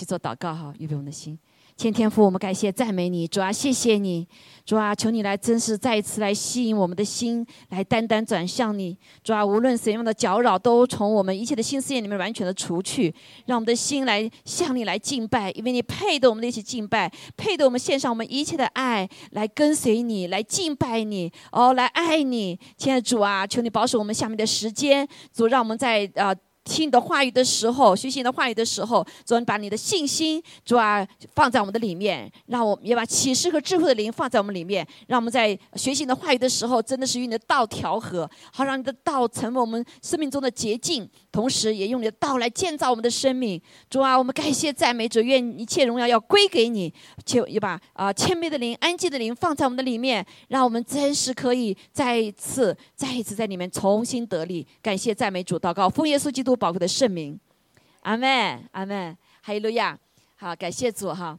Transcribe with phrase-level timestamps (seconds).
[0.00, 1.38] 去做祷告哈，预备我们的心。
[1.76, 4.26] 天天父，我们感谢赞美你，主啊，谢谢你，
[4.66, 13.14] 主啊，求你来，真是再一次来吸引我们的心，来单单转向你，主啊，无论怎样的搅扰，都从我们一切的心思念里面完全的除去，
[13.46, 26.34] 让我们的心来向你来敬拜，因为你配得我们的一起敬拜，配得我们献上我们一切的爱，来跟随你，来敬拜你，哦，来爱你，亲爱的主啊，求你保守我们下面的时间，主，让我们在啊。
[26.70, 31.04] 听你的话语的时候，学习你的话语的时候，主啊，把你的信心，主啊，
[31.34, 43.60] 放在我们的里面，让我们也把启示和智慧的灵放在我们里面，让我们在学习你的话语的时候，真的是与你的道调和，好让你的道成为我们生命中的捷径，同时也用你的道来建造我们的生命。
[43.88, 46.94] 主啊，我们感谢赞美主，愿一切荣耀要归给你，
[47.26, 54.64] 且也把啊谦卑的灵、安静的灵放在我们的里面，让我们真是可以再一次、再一次在里面重新得力。
[54.80, 56.59] 感谢赞美主，祷告奉耶稣基督。
[56.60, 57.40] 宝贵的圣名，
[58.02, 59.98] 阿门，阿门，还有路亚。
[60.36, 61.38] 好，感谢主哈。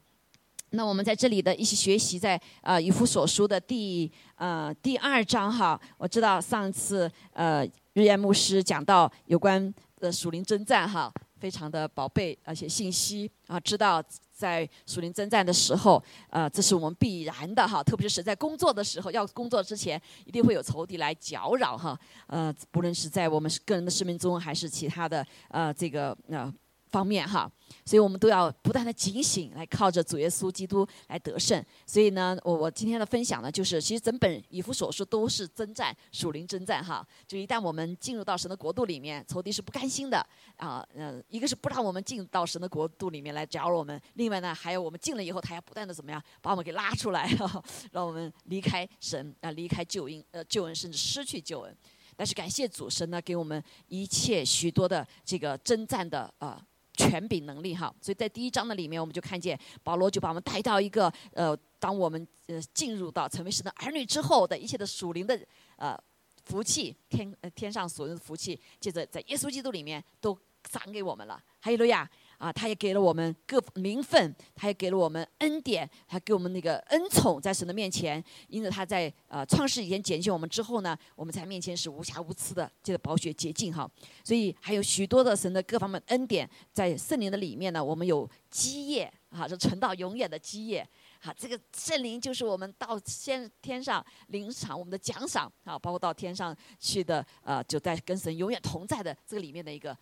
[0.71, 5.79] 那我们在这里的一起学习，在呃以弗所书的第呃第二章哈。
[5.97, 14.03] 我知道上次呃日夜牧师讲到有关的属灵征战哈，非常的宝贝，而且信息啊，知道。
[14.41, 26.51] 在属灵征战的时候，呃，这是我们必然的哈，特别是在工作的时候，要工作之前，一定会有仇敌来搅扰哈，呃，不论是在我们个人的生命中，还是其他的呃这个呃
[26.91, 27.49] 方面哈。
[27.85, 31.63] 所以我们都要不断的警醒，来靠着主耶稣基督来得胜。
[31.85, 37.05] 所以呢，我我今天的分享呢，就是其实整本以弗所书都是征战属灵征战哈。
[37.25, 40.25] 就一旦我们进入到神的国度里面，仇敌是不甘心的
[40.57, 47.29] 啊，呃，一个是不让我们进到神的国度里面来搅扰我们，另外呢，还有我们进了以后，他要不断的怎么样把我们给拉出来，
[47.91, 51.75] 让我们离开神啊，离开救恩呃救恩，甚至失去救恩。
[52.17, 56.61] 但是感谢主神呢，给我们一切许多的这个征战的啊。
[56.93, 65.39] 权柄能力哈，所以在第一章的里面，我们就看见保罗就把我们带到一个呃，当我们呃进入到成为神的儿女之后的一切的属灵的
[65.77, 65.97] 呃
[66.45, 70.37] 福气，天呃天上所有的福气，接着在耶稣基督里面都
[70.69, 72.09] 赏给我们了，还有路亚。
[72.41, 78.21] 啊，他也给了我们各名分，他也给了我们恩典，还给我们那个恩宠，在神的面前。
[78.47, 83.87] 因此他在呃创世以前拣选我们之后呢，我们在面前是无瑕无疵的，这个宝血洁净哈。
[84.23, 90.83] 所以还有许多的神的各方面恩典，在圣灵的里面呢，我们有基业啊，是存到永远的基业。
[91.19, 99.95] 好，这个圣灵就是我们到先天上领赏我们的奖赏啊，包括到天上去的呃，就在跟神永远同在的这个里面的一个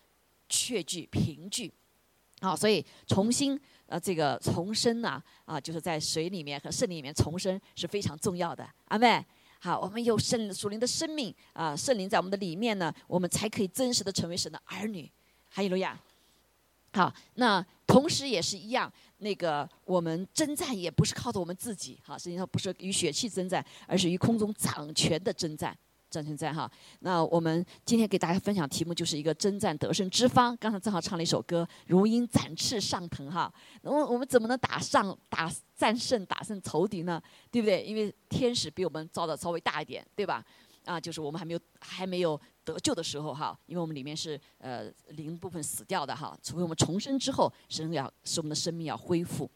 [0.48, 1.70] 确据凭据。
[2.40, 8.66] 好，所以重新呃，这个重生呐，啊，就是在水里面和圣灵里面重生是非常重要的。
[8.86, 9.24] 阿妹，
[9.58, 15.10] 好，我们有圣属灵的生命啊，圣灵在我们的里面呢，我们才可以真实的成为神的儿女。
[15.50, 16.00] 哈利路亚。
[16.92, 25.76] 好，那同时也是一样，那个我们征战也不是靠着我们自己，哈，实际上不是与血气征战，而是与空中掌权的征战。
[26.10, 30.56] 张存在哈，那我们今天给大家分享题目就是一个征战得胜之方。
[30.56, 33.52] 刚才正好唱了一首歌，如鹰展翅上腾哈。
[33.82, 37.22] 那我我们怎么能打上打战胜打胜仇敌呢？
[37.50, 37.82] 对不对？
[37.84, 40.44] 因为天使比我们造的稍微大一点，对吧？
[40.84, 46.36] 啊，就是我们还没有还没有得救的时候哈，因为我们里面是呃灵部分死掉的哈。
[46.42, 49.48] 除非我们重生之后，神要使我们的生命要恢复。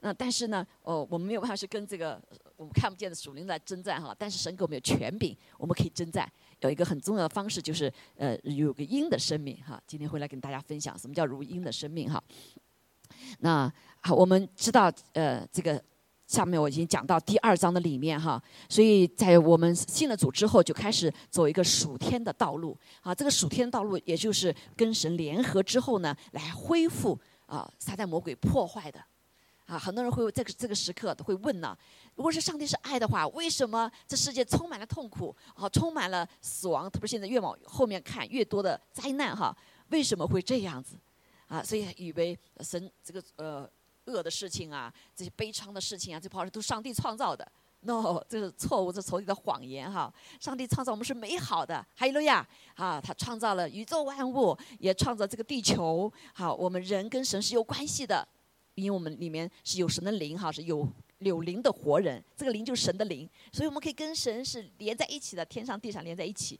[0.00, 2.22] 那但是呢，哦，我们没有办法是跟这个
[2.58, 4.14] 我们看不见的属灵来征战哈。
[4.18, 6.30] 但是神给我们有权柄，我们可以征战。
[6.60, 9.80] 有一个很重要的方式就是，呃，有个鹰的生命哈。
[9.86, 12.22] 今天会来跟大家分享什么叫如鹰的生命哈。
[13.38, 15.80] 那好，我们知道，呃，这个
[16.26, 18.42] 下面我已经讲到第二章的里面哈。
[18.68, 23.14] 所以在我们信了主之后，就开始走一个属天的道路啊。
[23.14, 29.00] 这个属天道路，也就是跟神联合之后呢，来恢复啊撒旦魔鬼破坏的。
[29.66, 31.76] 啊，很多人会在这个时刻会问呢：
[32.18, 36.90] 如果是上帝是爱的话，为什么这世界充满了痛苦，啊，充满了死亡？
[36.90, 39.56] 特别现在越往后面看，越多的灾难哈，
[39.90, 40.96] 为什么会这样子？
[41.46, 43.70] 啊，所以以为神这个呃
[44.06, 47.48] 恶的事情啊，这些悲伤的事情啊，这跑是都上帝创造的
[47.82, 50.12] ？No，这是错误，这仇敌的谎言哈！
[50.40, 52.44] 上帝创造我们是美好的，哈利路亚！
[52.74, 56.12] 啊，他创造了宇宙万物，也创造这个地球。
[56.34, 58.26] 好，我们人跟神是有关系的。
[58.74, 60.88] 因为我们里面是有神的灵哈，是有
[61.18, 66.58] 有灵的活人，这个灵就是神的灵，所以我们可以跟神是连在一起的，天上地上连在一起。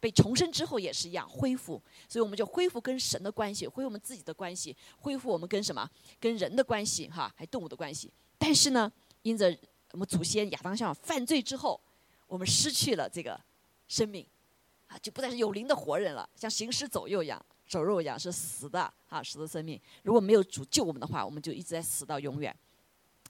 [0.00, 5.88] 被重生之后也是一样恢复，所以我们就恢复跟神的关系，恢复我们自己的关系，恢复我们跟什么？
[6.18, 8.10] 跟人的关系哈，还动物的关系。
[8.36, 8.90] 但是呢，
[9.22, 9.56] 因着
[9.92, 11.80] 我们祖先亚当像犯罪之后，
[12.26, 13.40] 我们失去了这个
[13.86, 14.26] 生命，
[14.88, 17.40] 啊，就不再是有灵的活人了，像行尸走肉一样。
[17.68, 19.80] 走肉一样，是死的啊，死的生命。
[20.02, 22.54] 如果没有主救我们的话，我们就一直在死到永远。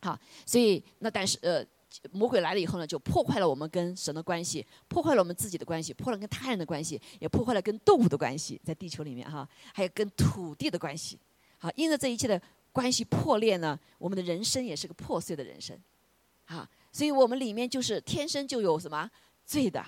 [0.02, 1.64] 好，所以那但是呃，
[2.10, 11.18] 魔鬼来了以后呢，就破坏了我们跟神的关系，破坏了我们自己的关系，破坏了跟他人的关系，也破坏了跟动物的关系，在地球里面哈，还有跟土地的关系。
[11.58, 12.40] 好，因着这一切的
[12.72, 15.78] 关系破裂呢，我们的人生也是个破碎的人生。
[16.46, 19.08] 好，所以我们里面就是天生就有什么
[19.46, 19.80] 罪的。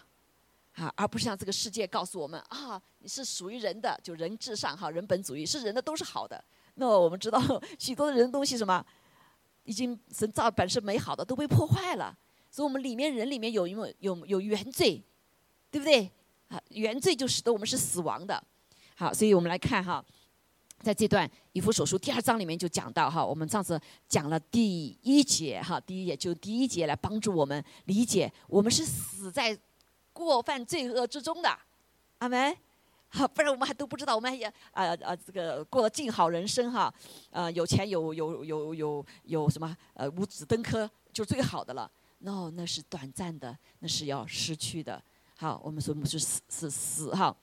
[0.75, 6.43] 啊，而不是像这个世界告诉我们啊，你是属于人的，就人至上哈，人本主义是人的都是好的。
[6.75, 7.41] 那我们知道
[7.79, 8.85] 许多的人东西什么，
[9.65, 12.17] 已经神造本是美好的都被破坏了，
[12.51, 15.03] 所以我们里面人里面有有有有原罪，
[15.71, 16.11] 对不对？
[16.49, 18.43] 啊，原罪就使得我们是死亡的。
[18.95, 20.05] 好，所以我们来看哈，
[20.81, 29.59] 在这段以弗所书第二章里面就讲到哈，我们上次讲了第一节哈，第一节就第一节来帮助我们理解，我们是死在。
[30.17, 31.59] 过犯罪恶之中的，
[32.19, 32.57] 阿门。
[33.15, 36.93] 好，不然我们还都不知道，我们还也啊啊这个过了静好人生哈，
[37.31, 41.89] 呃有钱有有有有有什么呃五子登科就最好的了。
[42.19, 45.01] no，那是短暂的，那是要失去的。
[45.39, 47.35] 好，我们说我们是死是死哈，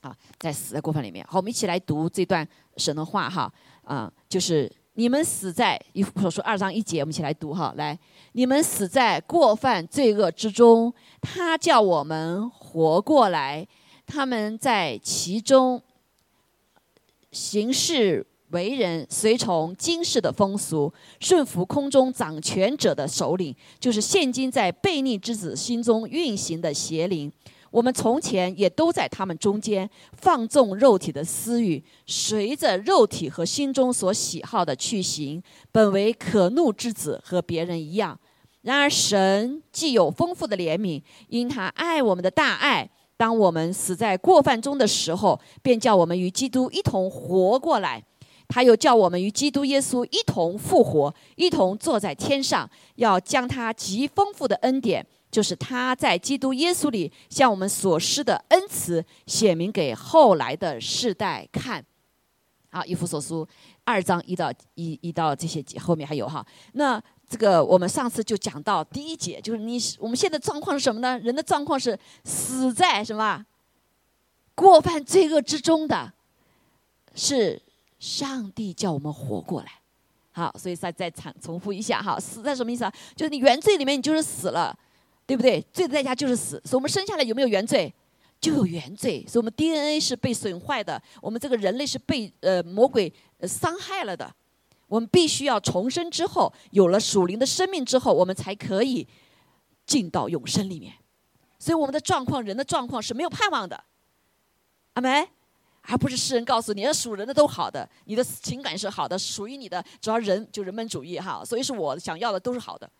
[0.00, 1.26] 啊在死在过犯里面。
[1.28, 2.46] 好，我们一起来读这段
[2.76, 3.52] 神的话哈，
[3.82, 4.70] 啊就是。
[4.94, 7.72] 你们死在一所说二章一节，我们一起来读哈。
[7.78, 7.98] 来，
[8.32, 13.66] 你们死在过犯罪恶之中，他叫我们活过来。
[14.12, 15.80] 他们在其中
[17.30, 27.32] 行事为人，随从今世的风俗，顺服空中掌权者的首领，就是现今在悖逆之子心中运行的邪灵。
[27.70, 35.42] 我们从前也都在他们中间放纵肉体的私欲，随着肉体和心中所喜好的去行，
[35.72, 38.20] 本为可怒之子，和别人一样。
[38.60, 42.90] 然而神既有丰富的怜悯，因他爱我们的大爱，
[43.22, 48.02] 当我们死在过犯中的时候，便叫我们与基督一同活过来。
[48.48, 55.06] 他又叫我们与基督耶稣一同复活，一同坐在天上，要将他极丰富的恩典。
[55.30, 61.84] 就是他在基督耶稣里向我们所施的恩慈，显明给后来的世代看。
[62.72, 63.46] 好，以弗所书
[63.84, 66.44] 二章一到一一到这些后面还有哈。
[66.72, 67.00] 那
[67.32, 71.18] 这个我们上次就讲到第一节，就是你我们现在状况是什么呢？
[71.20, 73.42] 人的状况是死在什么
[74.54, 76.12] 过犯罪恶之中的，
[77.14, 77.58] 是
[77.98, 79.80] 上帝叫我们活过来。
[80.32, 82.92] 好，所以再再重重复一下哈，死在什么意思啊？
[83.16, 84.78] 就是你原罪里面你就是死了。
[85.24, 85.64] 对不对？
[85.72, 86.60] 罪的代价就是死。
[86.64, 87.90] 所以我们生下来有没有原罪？
[88.40, 89.24] 就有原罪。
[89.26, 93.10] 所以我们 DNA 是被损坏的，我们这个人类是被呃魔鬼
[93.42, 94.30] 伤害了的。
[94.92, 99.08] 我们必须要重生之后，有了属灵的生命之后，我们才可以
[99.86, 100.92] 进到永生里面。
[101.58, 103.84] 所以我们的状况，人的状况是没有盼望的。
[104.92, 105.26] 阿梅，
[105.80, 112.90] 而不是世人告诉你，属人的都好的，你的情感是好的，属于你的，只要人就人本主义哈，所以是我想要的都是好的。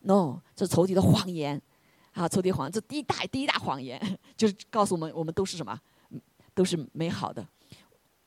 [0.00, 1.62] no，这是仇敌的谎言，
[2.14, 4.00] 啊，仇敌谎，这第一大第一大谎言
[4.36, 5.78] 就是告诉我们，我们都是什么，
[6.54, 7.46] 都是美好的。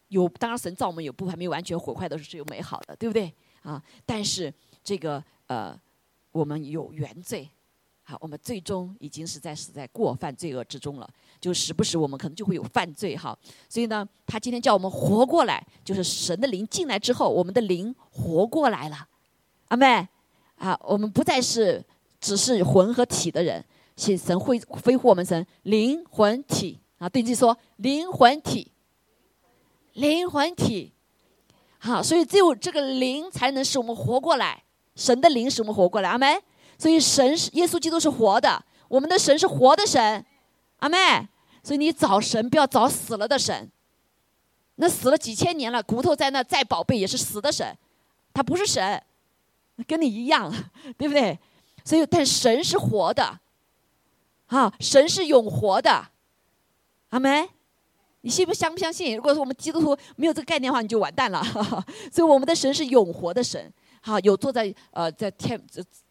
[0.10, 3.34] 有，当然神造我们有部分没有完全毁坏的时候是有美好的，对不对？
[3.64, 4.54] 啊，但是
[4.84, 5.76] 这个呃，
[6.32, 7.50] 我们有原罪，
[8.04, 11.10] 好，我们最终已经是在死在过犯罪恶之中了，
[11.42, 13.38] 就时不时我们可能就会有犯罪哈。
[13.68, 19.08] 所以呢，他今天叫我们活过来，就是神的灵进来之后，我们的灵活过来了，
[19.70, 20.08] 阿妹。
[20.56, 21.82] 啊，我们不再是
[22.20, 23.64] 只是魂和体的人，
[23.96, 27.08] 是神会恢复我们神灵魂体啊。
[27.08, 28.70] 对自己说灵魂体，
[30.00, 30.94] 灵魂体。
[31.78, 34.64] 好，所以只有这个灵才能使我们活过来，
[34.96, 36.42] 神的灵使我们活过来，阿妹。
[36.78, 40.26] 所以神是耶稣基督是活的，我们的神是活的神，
[40.78, 41.28] 阿妹。
[41.62, 43.70] 所以你找神不要找死了的神，
[44.76, 47.78] 那死了几千年了，骨头在那再宝贝也是死的神，
[48.34, 49.02] 他不是神。
[49.88, 50.54] 跟你一样，
[50.98, 51.38] 对不对？
[51.86, 53.40] 所以，但神是活的，
[54.48, 56.10] 啊，神是永活的，
[57.10, 57.48] 阿门。
[58.22, 59.16] 你信不相不相信？
[59.16, 61.44] 如果说我们基督徒没有这个概念的话，你就完蛋了。
[62.12, 63.72] 所以，我们的神是永活的神，
[64.02, 65.62] 好，有坐在呃在天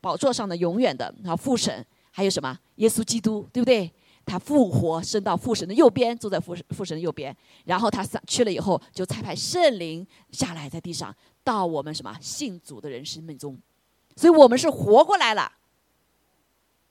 [0.01, 3.93] 宝座上的永远的啊父神，还有什么耶稣基督，对不对？
[4.25, 7.35] 他复活升到父神的右边，坐在父父神的右边，
[7.65, 11.15] 然后他上去了以后，就差派圣灵下来在地上。
[11.43, 13.59] 到我们什么信主的人生命中，
[14.17, 15.51] 所以我们是活过来了。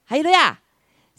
[0.04, 0.60] 还有的呀，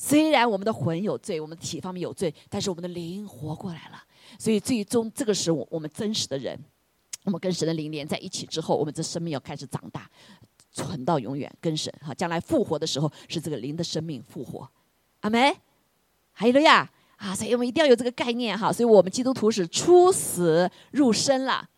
[0.01, 4.01] 虽然我们的魂有罪，我们的体方面有罪，但是我们的灵活过来了。
[4.39, 6.57] 所以最终这个是我我们真实的人，
[7.25, 10.09] 我们跟神的灵连在一起之后，我们这生命要开始长大，
[10.71, 12.15] 存到永远跟神哈。
[12.15, 14.71] 将来复活的时候，是这个灵的生命复活。
[15.21, 15.53] 阿梅，
[16.31, 18.73] 还有的呀，啊，所以我们一定要有这个概念哈。
[18.73, 21.69] 所以我们基督徒是出死入生了，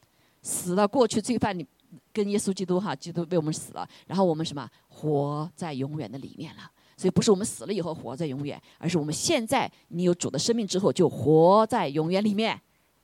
[0.43, 1.67] 死了过去罪犯你
[2.13, 6.71] 跟耶稣基督哈，基督为我们死了，然后我们什么活在永远的里面了。
[7.01, 12.61] 所以不是我们死了以后活在永远，而是我们现在你有主的生命之后就活在永远里面。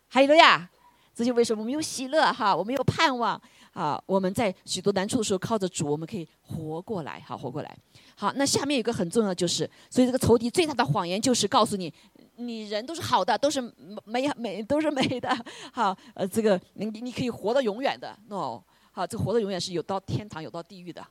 [0.07, 0.69] 还有了呀，
[1.15, 3.41] 这就为什么我们有喜乐哈，我们有盼望
[3.73, 3.99] 啊。
[4.05, 7.75] 我们在许多难处的时候靠着主，我们可以活过来，好活过来。
[8.17, 11.91] 好，那下面有一个很重要的就是，所以这个仇敌最大的谎言就是告诉你，
[12.35, 13.63] 你人都是好的，都是
[14.05, 15.35] 美美都是美的，
[15.73, 18.61] 好呃这个你你可以活到永远的，no，
[18.93, 21.03] 好这活到永远是有到天堂有到地狱的，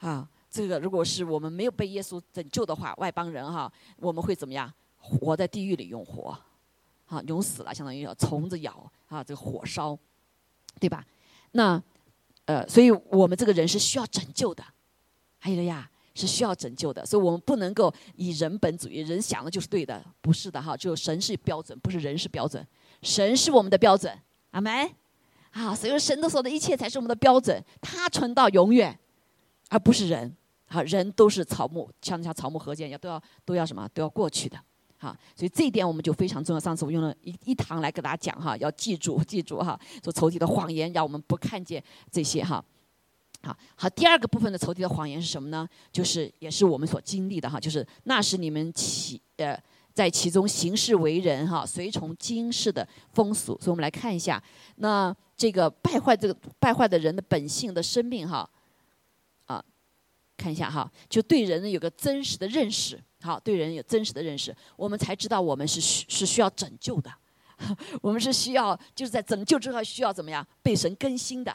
[0.00, 0.28] 啊。
[0.54, 4.72] 这个如果是我们没有被耶稣拯救的话，外邦人哈，我们会怎么样？
[4.96, 6.38] 活在地狱里永活，
[7.06, 9.98] 啊，永死了，相当于要虫子咬啊，这个火烧，
[10.78, 11.04] 对吧？
[11.50, 11.82] 那
[12.44, 14.64] 呃，所以我们这个人是需要拯救的，
[15.40, 22.64] 还有了呀，是需要拯救的，所以我们不能够以人本主义，人想的就是对的，不是的哈，就神是标准，不是人是标准，
[23.02, 24.16] 神是我们的标准，
[24.52, 24.88] 阿门。
[25.50, 28.96] 啊，所以神的所的一切才是我们的标准，他存到永远，
[29.68, 30.36] 而不是人。
[30.74, 34.58] 啊，人都是草木，像像草木合建，要都要都要什么，都要过去的。
[34.98, 36.58] 哈，所以这一点我们就非常重要。
[36.58, 42.64] 上次我用了一一堂来给大家讲哈，要记住记住哈，说仇敌的谎言，让我们不看见这些哈。
[43.42, 45.68] 好，好，第二个部分的仇敌的谎言是什么呢？
[45.92, 49.56] 就是也是我们所经历的哈，就是那是你们其呃
[49.92, 53.56] 在其中行事为人哈，随从今世的风俗。
[53.60, 54.42] 所以我们来看一下，
[54.76, 58.48] 那这个败坏这个败坏的人的本性的生命哈。
[60.36, 67.10] 看一下哈，就对人有个真实的认识，好，对人有真实的认识，我们才知道我们是需是需要拯救的，
[68.02, 71.54] 我们是需要就是在拯救之后需要怎么样被神更新的。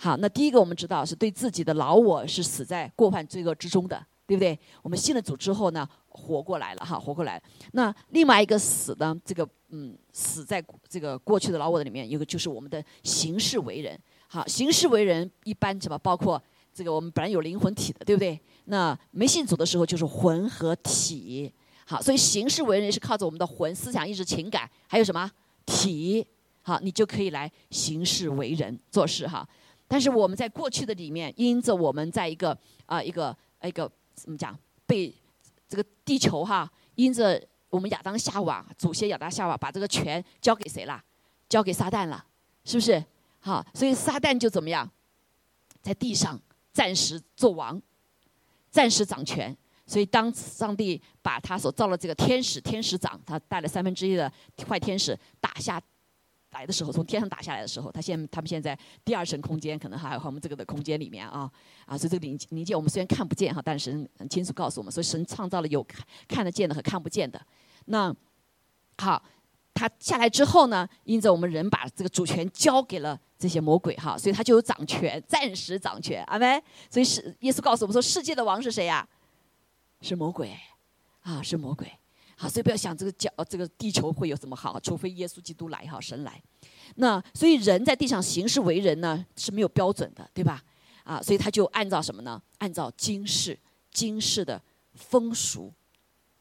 [0.00, 4.58] 好，那第一个我们知道是对自己的老我是死在过犯罪恶之中的，对不对？
[4.82, 7.40] 我们信了主之后呢，活过来了哈，活过来。
[7.72, 13.98] 那另外一个死呢，这个嗯，死在这个过去的老我的里面，一个就是我们的行事为人。
[14.28, 16.42] 好，行事为人一般什么包括。
[16.78, 18.40] 这个我们本来有灵魂体的，对不对？
[18.66, 21.52] 那没信主的时候就是魂和体，
[21.84, 25.28] 好，所以行事为人是靠着我们的魂、思想、意志、情感，还有什么
[25.66, 26.24] 体，
[26.62, 29.44] 好，你就可以来行事为人做事哈。
[29.88, 32.56] 但是我们在过去的里面，因着我们在一个
[32.86, 34.56] 啊一个一个怎么讲，
[34.86, 35.12] 被
[35.68, 41.02] 这个地球哈，因着我们亚当夏娃祖先亚当夏娃把这个权交给谁了？
[41.48, 42.24] 交给撒旦了，
[42.64, 43.04] 是不是？
[43.40, 44.88] 好，所以撒旦就怎么样，
[45.82, 46.40] 在地上。
[46.78, 47.82] 暂时做王，
[48.70, 49.56] 暂时掌权。
[49.84, 54.32] 所以当上帝把他所造的这个天使、天使长，他带了三分之一的
[54.68, 55.82] 坏天使打下
[56.52, 61.50] 来的时候，从天上打下来的时候，他现他们现在第二层空间，可能还有和我们这个的空间里面啊
[61.84, 65.84] 啊，所以这个灵灵界我们虽然看不见哈，但是神很清楚告诉我们，所以神创造了有
[66.28, 67.44] 看得见的和看不见的。
[67.86, 68.14] 那
[68.98, 69.20] 好。
[69.78, 76.60] 他下来之后呢，因着我们人把这个主权交给了这些魔鬼哈，所以他就有掌权，暂时掌权，阿门。
[76.90, 79.08] 所以是耶稣告诉我们说，世界的王是谁呀？
[80.00, 80.58] 是魔鬼，
[81.20, 81.88] 啊，是魔鬼。
[82.36, 86.42] 好，所以不要想这个角，这个地球会有什么好，除非耶稣基督来哈，神来。
[86.96, 90.60] 那所以人在地上行事为人呢是没有标准的，对吧？
[91.04, 92.42] 啊，所以他就按照什么呢？
[92.58, 93.56] 按照今世
[93.92, 94.60] 今世的
[94.94, 95.72] 风俗。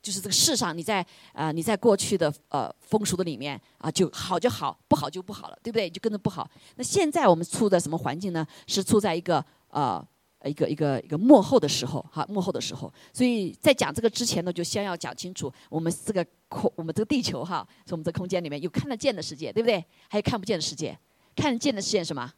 [0.01, 5.89] 就是这个世上，你在啊，你在过去的呃风俗的里面啊，就好就好，不好就不好了，对不对？
[5.89, 6.50] 就跟着不好。
[6.75, 8.46] 那现在我们处在什么环境呢？
[8.68, 10.06] 是处在一个呃
[10.46, 12.94] 一个一个一个幕后的时候，哈，幕后的时候。
[13.12, 19.84] 所以在讲这个之前呢，就先要讲清楚，我们这个空，我们这个地球哈，是我们这空间里面有看得见的世界，对不对？
[20.08, 20.98] 还有看不见的世界。
[21.36, 22.32] 看得见的世界什么？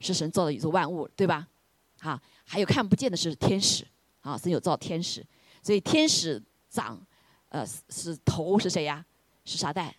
[0.00, 1.48] 是神造的宇宙万物，对吧？
[1.98, 3.84] 哈，还有看不见的是天使，
[4.20, 5.26] 啊，神有造天使，
[5.62, 6.40] 所以天使
[6.78, 7.00] 长。
[7.50, 9.02] 呃，是头是谁呀？
[9.46, 9.90] 是撒旦，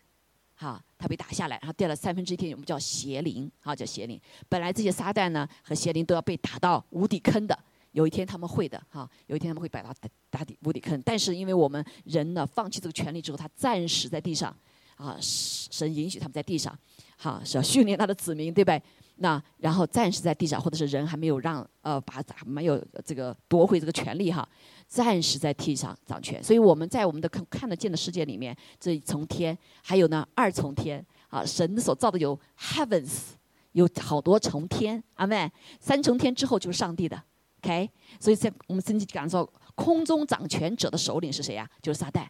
[0.53, 4.21] 哈，他被打下来，然后掉了三分之一天，我们叫邪灵，哈，叫邪灵。
[4.47, 7.57] 本来这些撒旦呢和邪灵都要被打到无底坑的，
[7.93, 9.91] 有一天他们会的，哈，有一天他们会摆到
[10.29, 11.01] 打底无底坑。
[11.03, 14.55] 但是因为我们人呢放弃这个权利之后，他暂时在地上，
[14.95, 16.77] 啊，神允许他们在地上，
[17.17, 18.79] 哈，是要训练他的子民，对吧？
[19.21, 24.47] 那然后暂时在地上，或者是人还没有让呃把没有这个夺回这个权利哈。
[24.87, 33.33] 暂时在地上掌权，所以我们在我们的看看得见的世界里面，这一重天，还有呢二重天啊，神所造的有 heavens，
[33.73, 37.21] 有好多重天，阿妹，三重天之后就是上帝的
[37.61, 37.87] ，OK，
[38.19, 41.69] 所以在我们圣经讲说，空中掌权者的首领是谁呀？
[41.83, 42.25] 就是撒旦，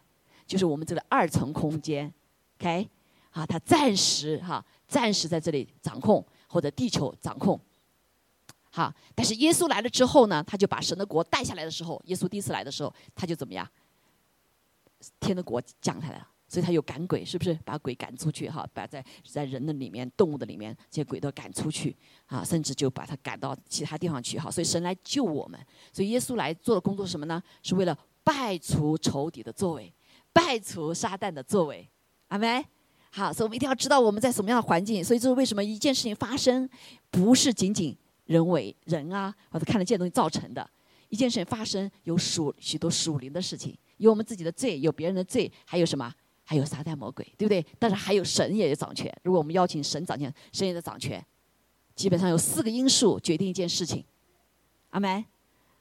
[0.46, 2.12] 就是我们这个二层空间
[2.58, 2.86] ，OK，
[3.30, 7.58] 啊，他暂时哈，暂时在这里掌控或者地球掌控。
[8.72, 13.68] 好，但是耶稣来了之后呢，他就把神的国带下来的时候，耶稣第一次来的时候，他就怎么样？
[15.18, 17.54] 天的国降下来了，所以他有赶鬼，是不是？
[17.64, 24.50] 把鬼赶出去哈，把在在人的里面、动物的里面这些鬼都赶出去啊，甚至就把他赶到其他地方去哈。
[24.50, 25.58] 所以神来救我们，
[25.92, 27.42] 所以耶稣来做的工作是什么呢？
[27.62, 29.92] 是为了败除仇敌的作为，
[30.32, 31.88] 败除撒旦的作为，
[32.28, 32.64] 阿门。
[33.10, 35.04] 好，所以我们一定要知道我们在什么样的环境。
[35.04, 36.68] 所以这是为什么一件事情发生，
[37.10, 40.68] 不是仅仅人为人啊或者看得见的东西造成的。
[41.08, 46.12] 一件事情发生，有属许多属灵的事情，有我们自己的罪，有别人的罪，还有什么？
[46.44, 47.64] 还有撒旦魔鬼，对不对？
[47.78, 49.12] 但是还有神也有掌权。
[49.22, 51.24] 如果我们邀请神掌权，神也在掌权。
[51.94, 54.04] 基本上有四个因素决定一件事情。
[54.90, 55.24] 阿门。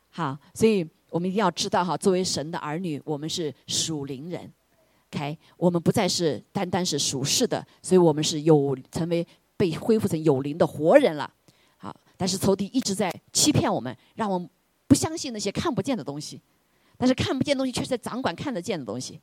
[0.09, 4.51] 好，所以我们一定要知道哈，作为神的儿女，我们是属灵人。
[5.09, 9.25] 开我们不再是单单是属世的，所以我们是有成为
[9.57, 11.31] 被恢复成有灵的活人了。
[11.77, 14.49] 好，但是仇敌一直在欺骗我们，让我们
[14.87, 16.41] 不相信那些看不见的东西，
[16.97, 19.19] 但是看不见东西却在掌管看得见的东西。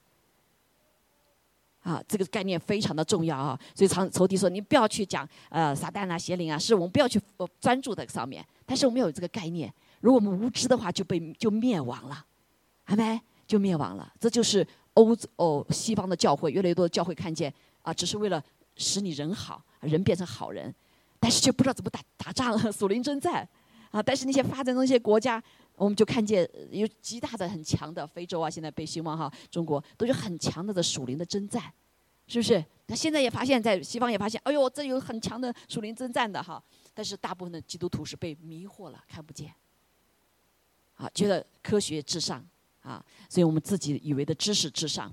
[1.82, 3.56] 啊，这个概念非常的重要啊！
[3.72, 7.20] 所以仇仇敌说：“你不要去讲呃撒旦啊、邪灵啊，是我们不要去
[7.60, 8.44] 专注在上面。
[8.64, 12.26] 但是我们有这个概念，如果我们无知的话，就被就灭亡了，
[12.82, 13.20] 还没？
[13.46, 14.12] 就灭亡了。
[14.18, 14.66] 这就是
[14.96, 17.50] 欧欧西方的教会，越来越多的教会看见
[17.80, 18.42] 啊，只是为了
[18.76, 20.74] 使你人好人变成好人，
[21.18, 23.48] 但是却不知道怎么打打仗了、属灵征战
[23.90, 24.02] 啊！
[24.02, 25.42] 但是那些发展中一些国家。
[25.76, 31.62] 我们就看见有极大的、很强的非洲啊，现在被兴旺哈，中国都有很强的的属灵的征战，
[32.26, 32.64] 是不是？
[32.86, 36.62] 那现在也发现，在西方也发现，哎呦，这有很强的属灵征战的哈。
[36.94, 39.54] 但是大部分的基督徒是被迷惑了，看不见，
[40.94, 42.42] 啊，觉得科学至上
[42.86, 45.12] 啊，所以我们自己以为的知识至上，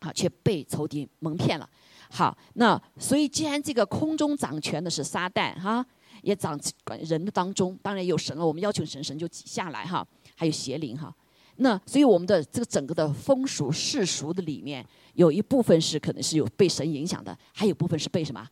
[0.00, 1.68] 啊，却被仇敌蒙骗了。
[2.10, 5.84] 好，那所以既然这个空中掌权的是撒旦哈。
[6.22, 6.58] 也掌
[7.00, 8.46] 人的当中，当然有神了。
[8.46, 10.06] 我们要求神，神就下来哈。
[10.36, 11.14] 还有邪灵哈。
[11.56, 18.46] 那所以我们的这个整个的风俗世俗的里面，有一部分是可能是有被神影响的，还有部分是被什么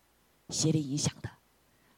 [0.48, 1.28] 邪灵影响的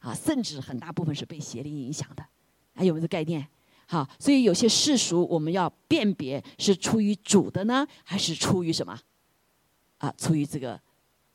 [0.00, 0.12] 啊？
[0.12, 2.26] 甚至很大部分是被邪灵影响的。
[2.74, 3.46] 还有没有这概念？
[3.90, 8.96] 好，所以有些世俗我们要辨别是出于主的呢，还是出于什么
[9.98, 10.14] 啊？
[10.16, 10.80] 出于这个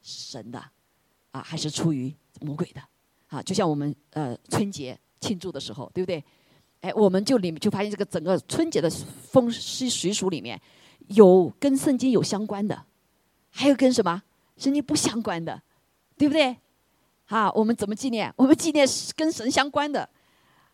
[0.02, 0.64] 神的
[1.32, 2.82] 啊，还是出于魔鬼的？
[3.28, 6.24] 啊，就像我们呃春节庆祝的时候，对不对？
[6.80, 10.58] 哎，我们就里面就发现这个整个春节的风习习俗里面，
[11.08, 12.86] 有跟圣经有相关的，
[13.50, 14.24] 还有跟什么
[14.56, 15.62] 圣经不相关的，
[16.18, 16.56] 对不对？
[17.26, 18.34] 好，我们怎么纪念？
[18.38, 20.10] 我们纪念跟神相关的。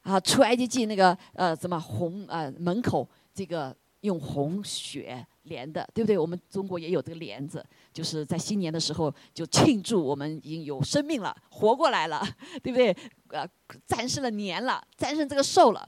[0.01, 6.17] 啊，出埃及记那个呃什么红呃门口这个用红雪连的，对不对？
[6.17, 12.21] 我们中国也有这个帘子，就是在新年的时候就庆祝我们已经有生命了，活过来了，
[12.63, 12.95] 对不对？
[13.29, 13.47] 呃，
[13.87, 15.87] 战胜了年了，战胜这个寿了，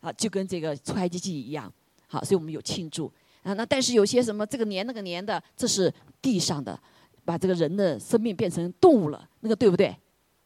[0.00, 1.72] 啊，就跟这个出埃及记一样，
[2.08, 3.52] 好，所以我们有庆祝啊。
[3.52, 6.78] 那但是有些什么这个年那个年的，这是地上的，
[7.24, 9.86] 把这个人的生命变成动物了，那个对不对？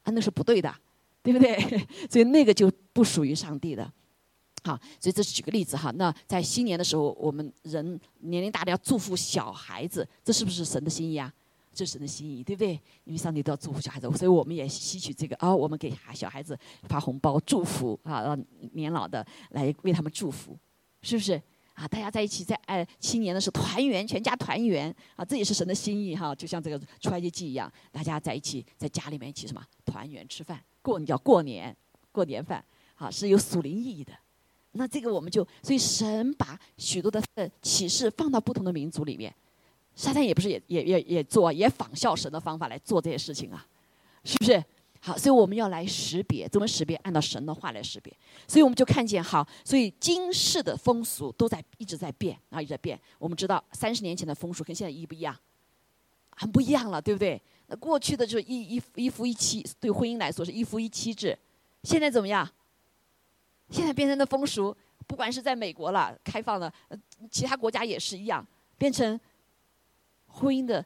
[0.02, 0.74] 啊，那是不对的，
[1.24, 1.58] 对不对？
[2.08, 3.92] 所以那个就不属于上帝的。
[4.62, 5.90] 好，所以这是举个例子哈。
[5.96, 11.32] 那在新年的时候，我们人年龄大的要祝福小孩子，这是不是神的心意啊？
[11.74, 12.72] 这是神的心意，对不对？
[13.04, 20.56] 因为上帝都要祝福小孩子，所以我们也吸取这个啊，我们给小孩子发红包祝福啊，让年老的来为他们祝福，
[21.02, 21.40] 是不是？
[21.74, 26.32] 啊，大家在一起在哎新年的时候团圆，全家团圆啊，这也是神的心意哈。
[26.32, 31.74] 就像这个出埃及记一样，大家在一起在家里面一起什么团圆吃饭，过叫过年
[32.12, 32.62] 过年饭，
[32.94, 34.12] 好是有属灵意义的。
[34.72, 37.22] 那这个我们就，所以神把许多的
[37.62, 39.34] 启示放到不同的民族里面，
[39.94, 43.66] 撒旦也不是也也也也做，也仿效神的方法来做这些事情啊，
[44.24, 44.62] 是不是？
[45.00, 46.96] 好，所以我们要来识别，怎么识别？
[46.96, 48.14] 按照神的话来识别。
[48.46, 53.00] 所以我们就看见，好，所以今世的风俗都在一直在变啊，一直在变。
[53.18, 55.34] 我们知道三十年前的风俗跟现在一不一样？
[56.30, 57.40] 很不一样了，对不对？
[57.66, 61.38] 那过去的就是一一一夫一妻，对婚姻来说是一夫一妻制，
[61.82, 62.48] 现在怎么样？
[63.70, 66.72] 现在变成的风俗，不管是在美国了，开放了，
[67.30, 68.46] 其他国家也是一样，
[68.76, 69.18] 变成
[70.26, 70.84] 婚姻的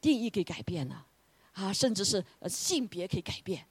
[0.00, 1.06] 定义给改变了，
[1.52, 3.64] 啊，甚至是性别可以改变，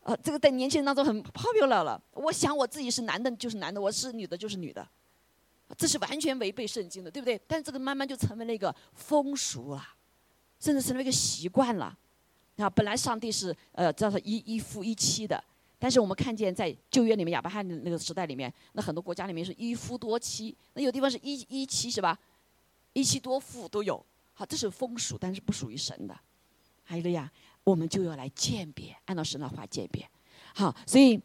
[0.00, 2.02] 呃，这个在年轻人当中很 popular 了。
[2.12, 4.88] 我想我自己是男的就是男的，我是女的就是女的，
[5.76, 7.38] 这是完全违背圣经的，对不对？
[7.46, 9.86] 但这个慢慢就成为了一个风俗了，
[10.58, 11.96] 甚至成为一个习惯了。
[12.56, 15.42] 啊，本来上帝是呃叫做一一夫一妻的。
[15.78, 22.18] 但是我们看见在旧约里面亚伯罕的那个时代里面，那很多国家里面是一夫多妻，那有地方是一一妻是吧？
[22.94, 26.18] 一妻多夫都有，好，这是风俗，但是不属于神的。
[26.82, 27.30] 还有了呀，
[27.62, 30.08] 我们就要来鉴别，按照神的话鉴别。
[30.54, 31.20] 好，所以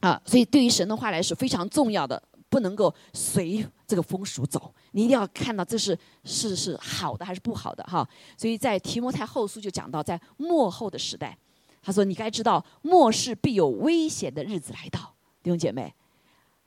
[0.00, 8.08] 啊，所以对于神的话来说非常重要的，不能够随这个风俗走，你一定要看到这是是是好的还是不好的哈。
[8.34, 11.36] 所以在提摩太后书就讲到，在末后的时代，
[11.82, 15.92] 他说你该知道末世必有危险的日子来到，弟兄姐妹，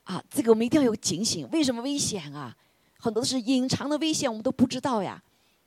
[0.03, 1.49] 啊，这个我们一定要有警醒。
[1.51, 2.55] 为什么危险啊？
[2.99, 5.19] 很多是隐藏的危险，我们都不知道呀。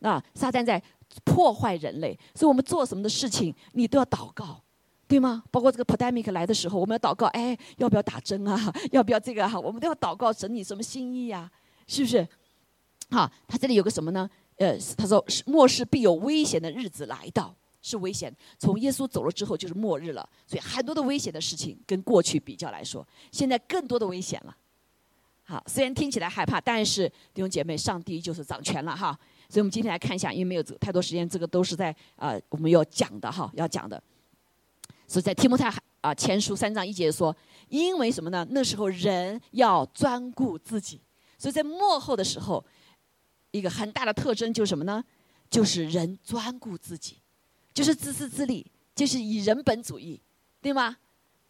[0.03, 0.81] 啊，撒旦在
[1.25, 4.63] 破坏人类，所以我们做什么的事情，你都要祷告。
[5.09, 5.43] 对吗？
[5.51, 8.73] 包括这个 pandemic 来的时候，我们要祷告，哎，要不要打针啊？
[8.93, 9.59] 要不要这个啊？
[9.59, 11.51] 我们都要祷告，神你什么心意呀？
[11.87, 12.27] 是不是？
[13.13, 14.29] 哈，他这里有个什么呢？
[14.57, 18.35] 呃，他说末世必有危险的日子来到，是危险。
[18.59, 24.57] 从耶稣走了之后就是末日了，所以很多的危险的事情跟过去比较来说，现在更多的危险了。
[25.45, 29.19] 好，虽然听起来害怕，但是弟兄姐妹，上帝就是掌权了哈。
[29.49, 34.03] 所以我们今天来看一下，因为没有太多时间，这个都是在啊我们要讲的哈，要讲的。
[35.07, 35.71] 所以在提摩太
[36.01, 37.37] 啊前书三章一节说，
[37.69, 38.47] 因为什么呢？
[38.51, 41.01] 那时候人要专顾自己，
[41.37, 42.65] 所以在幕后的时候，
[43.53, 45.03] 一个很大的特征就是什么呢？
[45.49, 47.19] 就是人专顾自己，
[47.73, 50.21] 就是自私自利，就是以人本主义，
[50.61, 50.97] 对吗？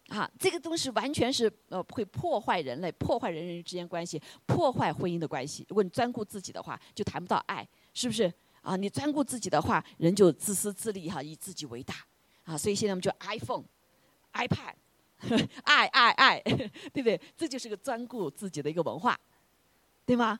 [0.09, 5.65] 啊，这个东西完全是呃会破坏人类，破坏人与人之间关系，破坏婚姻的关系。
[5.69, 8.31] 如果你专顾自己的话，就谈不到爱，是不是？
[8.61, 11.95] 啊，你专顾自己的话，人就自私自利哈，以自己为大。
[12.43, 13.63] 啊，所以现在我们就 iPhone、
[14.33, 14.73] iPad，
[15.63, 16.39] 爱 爱爱，
[16.91, 17.19] 对不对？
[17.37, 19.17] 这就是个专顾自己的一个文化，
[20.05, 20.37] 对吗？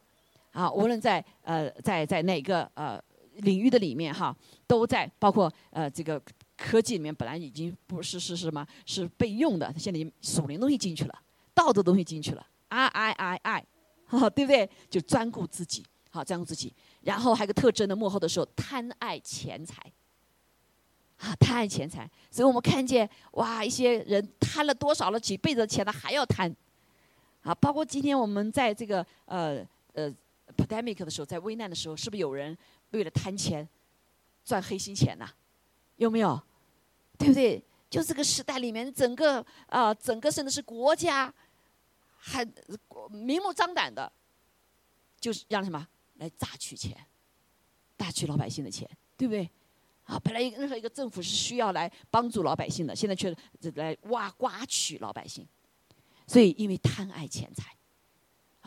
[0.54, 3.04] 啊，无论在呃在在哪个呃
[3.38, 4.34] 领域的里面哈，
[4.66, 6.22] 都在包括呃这个
[6.56, 11.22] 科技里面，本来已经不是是是什么是备用的，现在属灵东西进去了，
[11.54, 13.66] 道德东西进去了，爱爱爱爱，
[14.06, 14.70] 哈， 对不对？
[14.90, 19.82] 就专顾自己，好专顾自己，然后还有个特征的幕后的时候，贪爱钱财。
[21.18, 26.54] 啊，贪爱钱财，所以我们看见哇，一些人贪了多少了几辈子的钱，他还要贪，
[27.44, 30.14] 啊，包括今天我们在这个呃呃
[30.58, 32.58] pandemic 的时候，在危难的时候，是不是有人
[32.92, 33.68] 为了贪钱
[34.44, 35.30] 赚黑心钱呐？
[35.98, 36.42] 有没有？
[37.18, 37.64] 对不对？
[37.90, 41.32] 就这个时代里面，整个啊，整个甚至是国家，
[42.18, 42.44] 还
[43.12, 44.12] 明目张胆的，
[45.20, 46.98] 就是让什么来榨取钱，
[47.98, 49.48] 榨取老百姓的钱，对不对？
[50.06, 53.34] 啊，本来任何一个政府是需要来帮助老百姓的，现在却
[53.76, 55.48] 来挖刮取老百姓，
[56.28, 57.74] 所以因为贪爱钱财，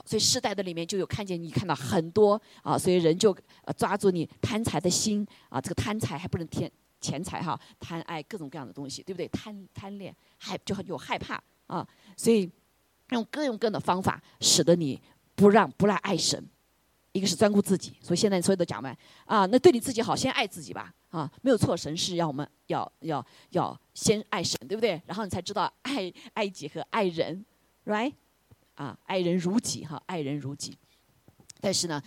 [0.04, 3.36] 所以世代的里面就有看见你看到很多啊，所以人就
[3.76, 9.28] 抓住你贪财的心啊，这个贪财还不能添钱财哈，贪爱各种各样的东西，对不对？
[9.28, 12.50] 贪贪恋害就很有害怕啊，所以
[13.10, 15.00] 用各种各的方法使得你
[15.34, 16.46] 不让不让爱神。
[17.12, 25.00] 一个是专顾自己，所以现在所有的讲完，啊，那对你自己好，先爱自己吧，啊，没有错，神是要我们要要要先爱神，对不对？
[25.06, 27.42] 然后你才知道爱爱己和爱人
[27.86, 28.12] ，right？
[28.76, 30.78] 啊，爱人如己哈，爱人如己。
[31.60, 32.00] 但是呢，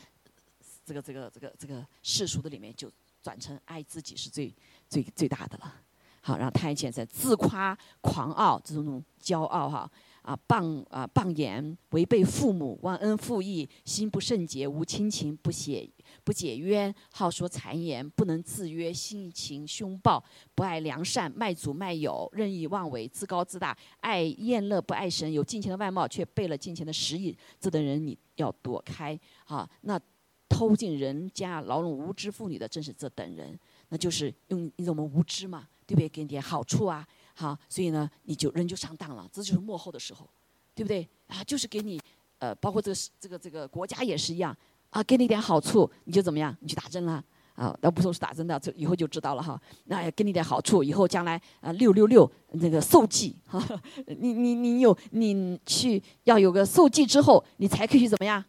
[0.86, 2.90] 这个这个这个这个世俗的里面就
[3.22, 4.56] 转成爱自己是最
[4.88, 5.76] 最最大的了。
[6.22, 9.92] 好，然后太监在自夸狂傲这种骄傲哈。
[10.22, 15.90] 啊，谤啊谤言，违背父母，忘恩负义，心不圣洁，无亲情，不写
[16.24, 20.24] 不解冤，好说谗言，不能自约，性情凶暴，
[20.56, 29.20] 不爱良善，卖主卖友，任意妄为，自高自大，爱厌乐不爱神，有金钱的外貌，却背了金钱的实意，这等人你要躲开。
[29.46, 30.00] 啊，那
[30.48, 33.58] 偷进人家劳弄无知妇女的，正是这等人，
[33.90, 36.10] 那就是用因为我们无知嘛，对不对？
[36.10, 37.08] 给你点好处啊。
[37.36, 40.30] 好，所以呢，你就人就上当了，这就是幕后的时候，
[40.76, 41.08] 对不对？
[41.28, 42.02] 啊，就是给你，
[42.40, 44.56] 呃，包括这个这个这个国家也是一样，
[44.90, 46.56] 啊，给你点好处，你就怎么样？
[46.62, 47.24] 你去打针了，
[47.56, 49.60] 啊，那不说是打针的，这以后就知道了哈。
[49.86, 53.64] 那给你点好处，以后将来啊，六六六那个受记，哈，
[54.08, 58.44] 你你你有你去要有个受记之后，你才可以去怎么样？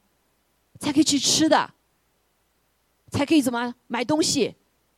[0.79, 1.71] 才可以去吃的，
[3.11, 4.55] 才可以怎么买东西，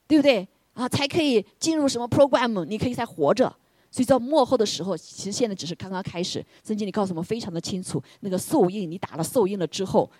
[0.07, 0.47] 对不对？
[0.75, 2.65] 啊，才可以进入什么 program？
[2.65, 3.53] 你可以才活着。
[3.91, 6.43] 所以到末后的时候，其实现在只是刚刚开始。
[6.63, 10.11] 曾经里告诉我们非常的清楚，那个受印，你打了受印了之后，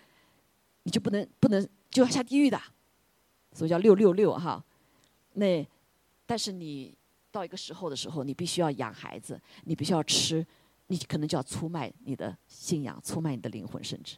[0.83, 2.61] 你就不能不能就要下地狱的，
[3.53, 4.63] 所以叫六六六哈。
[5.33, 5.67] 那
[6.25, 6.95] 但是你
[7.31, 10.45] 到一个时候的时候，你必须要养孩子，你必须要吃，
[10.87, 14.17] 你可能就要出卖你的信仰，出卖你的灵魂，甚至。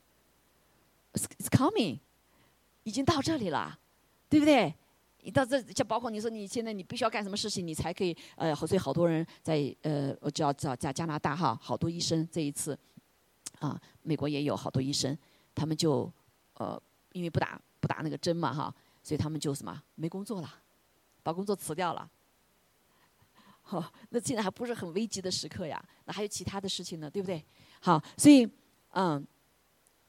[1.14, 2.00] It's coming，
[2.84, 3.80] 已经到这里了，
[4.28, 4.74] 对不对？
[5.22, 12.78] 你到这，就包括你说你现在你必须要干什么事情，你才可以呃，所以好多人在呃，我知道知道在加拿大哈，好多医生这一次，
[13.60, 15.18] 啊，美国也有好多医生，
[15.56, 16.12] 他们就
[16.56, 16.82] 呃，
[17.14, 20.54] 因为不打不打那个针嘛哈，所以他们就什么没工作了，
[21.24, 22.10] 把工作辞掉了。
[23.62, 27.44] 好， 那现在还不是很危急的时刻呀，那还有其他的事情呢，对不对？
[27.80, 28.48] 好，所以
[28.92, 29.26] 嗯，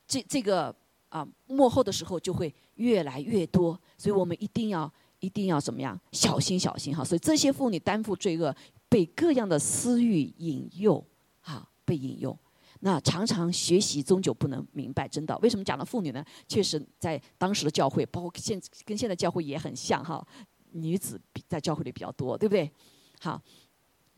[0.07, 0.75] 这这个
[1.09, 7.03] 啊幕后的时候就会越来越多，所以我们一定要一定要怎么样小心小心哈。
[7.03, 8.55] 所以这些妇女担负罪恶，
[8.89, 11.05] 被各样的私欲引诱，
[11.41, 12.39] 哈，被引诱。
[12.87, 15.37] 那常常学习终究不能明白真道。
[15.43, 16.25] 为什么讲到妇女呢？
[16.47, 20.25] 确实在当时的教会，包括现跟现在教会也很像哈，
[20.71, 22.71] 女子比在教会里比较多，对不对？
[23.19, 23.43] 好，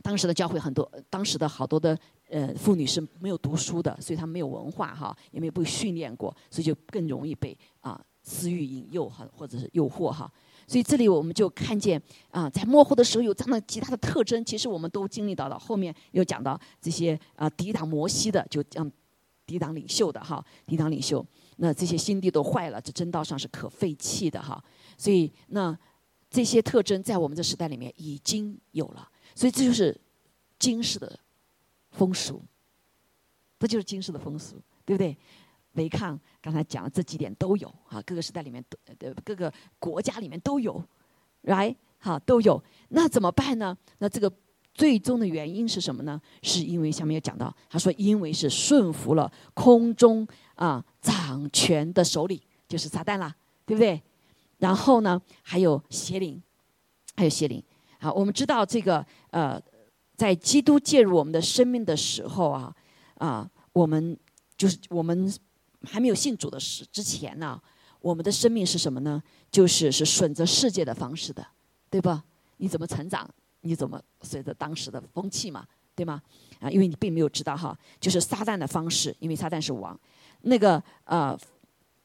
[0.03, 1.99] 当时的教会很多，当时的好多的。
[2.31, 10.31] 呃，妇女是没有读书的，所以她没有文化哈，也没有被训练过，所以就更容易被啊私欲引诱哈，或者是诱惑哈。
[10.69, 12.01] 所以这里我们就看见
[12.31, 15.59] 啊，在幕后的时候有这样的其他的特征，其实我们都经历到了。
[15.59, 18.93] 后面又讲到这些啊抵挡摩西的，就这样
[19.47, 21.27] 抵挡领袖的哈，抵挡领袖，
[21.57, 24.63] 那这些心地都坏了，这真道上是可废弃的哈。
[24.97, 25.77] 所以那
[26.31, 29.99] 这些特征在我们这时代里面已经有了，所以这就是
[30.59, 31.19] 今世的。
[31.91, 32.41] 风俗，
[33.59, 34.55] 这就是今世的风俗，
[34.85, 35.17] 对不对？
[35.79, 40.85] 违抗刚才讲的这几点都有啊，各个时代里面都呃各个国家里面都有
[41.45, 41.75] ，right？
[41.99, 42.63] 好，都有。
[42.91, 43.75] 那怎么办呢？
[43.99, 44.31] 那这个
[44.75, 46.21] 最终的原因是什么呢？
[46.43, 52.39] 是因为下面有讲到，他说因为是顺服了空中啊掌权的首领，
[52.69, 54.03] 就是撒旦啦，对不对？
[54.59, 56.43] 然后呢，还有邪灵，
[57.17, 57.63] 还有邪灵。
[57.99, 59.59] 好，我们知道这个呃。
[60.19, 62.75] 在基督介入我们的生命的时候啊，
[63.19, 64.19] 啊，我们
[64.57, 65.33] 就是我们
[65.83, 67.61] 还没有信主的时之前呢，
[68.01, 69.23] 我们的生命是什么呢？
[69.51, 71.47] 就是是顺着世界的方式的，
[71.89, 72.25] 对吧？
[72.59, 73.29] 你怎么成长？
[73.61, 76.23] 你怎么随着当时的风气嘛，对吗？
[76.61, 79.99] 啊，因为你并没有知道哈，就是撒旦的方式，因为撒旦是王，
[80.43, 81.39] 那个呃，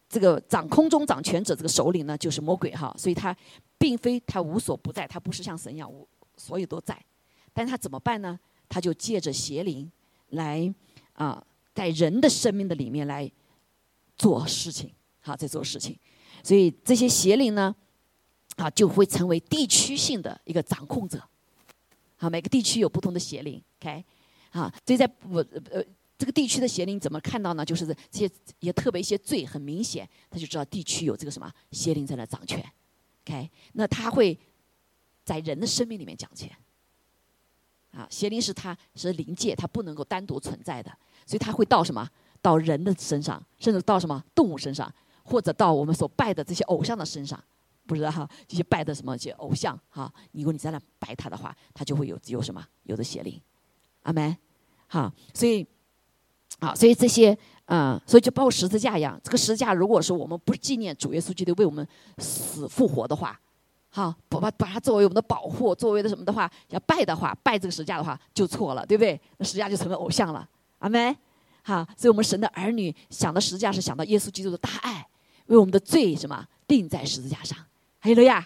[0.09, 3.35] 这个掌空中掌权者这个首领呢，就是魔鬼哈，所以他
[3.77, 6.07] 并非他无所不在，他不是像神一样无
[6.37, 6.99] 所有都在。
[7.53, 8.39] 但他怎么办呢？
[8.67, 9.91] 他就借着邪灵
[10.29, 10.73] 来
[11.13, 11.43] 啊，
[11.75, 13.31] 在人的生命的里面来
[14.15, 15.97] 做事情，好，在做事情。
[16.43, 17.75] 所以这些邪灵呢，
[18.55, 21.21] 啊，就会成为地区性的一个掌控者。
[22.15, 24.03] 好，每个地区有不同的邪灵，OK，
[24.51, 25.83] 啊，所以在我呃
[26.17, 27.65] 这个地区的邪灵怎么看到呢？
[27.65, 32.63] 就是这些也特别一些罪很明显，他就知道地区有这个什么邪灵在那掌权
[33.25, 34.37] ，OK，那他会
[35.25, 36.49] 在人的生命里面掌权。
[37.91, 40.91] 啊，邪灵是它是灵界，它不能够单独存在的，
[41.27, 42.09] 所以它会到什么？
[42.43, 47.41] 到人的身上，甚至到什么动物身上，或者到我们所拜的这些偶像的身上，
[47.87, 48.29] 不知道哈？
[48.47, 50.13] 这些拜的什么些偶像哈？
[50.33, 52.61] 如果你在那拜他的话，他就会有有什么？
[52.83, 53.39] 有的邪灵，
[54.03, 54.37] 阿门。
[54.87, 55.65] 好，所以，
[56.59, 63.39] 好，所以这些啊，所以就包括十字架一样，这个十字架如果说我们不纪念主耶稣基督为我们死复活的话。
[63.95, 69.21] 好，把把把它作为我们的保护，作为的什么的话，要拜的话，拜这个十字架的话就错了，对不对？
[69.37, 71.15] 那十字架就成为偶像了，阿门。
[71.63, 75.07] 哈，所以我们神的儿女想到十字架是想到耶稣基督的大爱，
[75.47, 77.57] 为我们的罪什么钉在十字架上，
[77.99, 78.45] 还有了呀，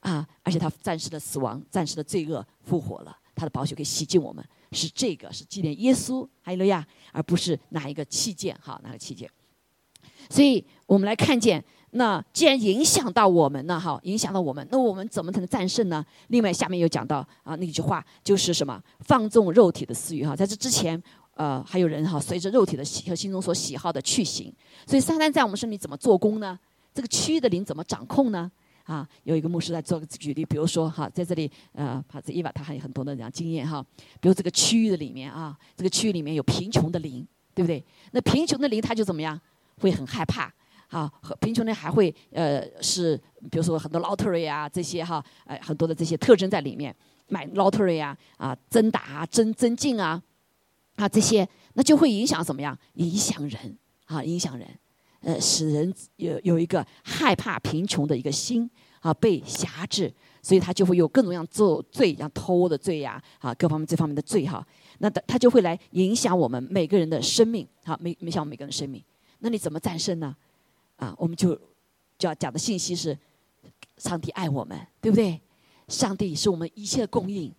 [0.00, 9.28] 啊，而且他暂时的死亡，暂时的罪恶复活了，他的宝血可以洗净我们，是这个是纪念耶稣，还有了呀，而不是哪一个器件，哈，哪个器件。
[10.28, 11.64] 所以我们来看见。
[11.92, 16.04] 那既然影响到我们呢，哈，影响到我们，那我们怎么才能战胜呢？
[16.26, 18.78] 另外，下面又讲到啊，那句话就是什么？
[19.00, 21.02] 放纵肉体的私欲哈，在这之前，
[21.38, 24.52] 呃，还有人哈，随着肉体的喜和心中所喜好的去行。
[24.84, 26.58] 所以，撒旦在我们身体怎么做工呢？
[26.92, 28.50] 这个区域的灵怎么掌控呢？
[28.82, 33.80] 啊，有一个牧师在做个举例，比如说哈，在这里，呃，帕子伊瓦他还有很多的这样经验哈，
[34.20, 37.24] 比如这个区域的里面啊，这个区域里面有贫穷的灵，
[37.54, 37.84] 对不对？
[38.10, 39.40] 那贫穷的灵他就怎么样？
[39.78, 40.52] 会很害怕。
[40.88, 43.14] 啊，和贫穷人还会呃是，
[43.50, 46.92] 比如说很多 lottery 啊这些哈，呃很多的这些特征在里面，
[47.28, 50.20] 买 lottery 啊啊增打啊增增进啊
[50.98, 52.76] 啊这些，那就会影响怎么样？
[52.94, 54.68] 影响人啊，影响人，
[55.20, 58.68] 呃使人有有一个害怕贫穷的一个心
[59.00, 64.66] 啊，被辖制，所以他就会有各种各样做罪，像偷的罪呀啊各方面这方面的罪哈，
[64.98, 69.00] 那他他就会来影响我们每个人的生命，好每影响我们每个人的生命，
[69.38, 70.34] 那你怎么战胜呢？
[70.96, 71.54] 啊，我们就
[72.18, 73.16] 就要讲的信息是，
[73.98, 75.40] 上帝爱我们，对不对？
[75.86, 77.54] 上帝是我们一切的供应，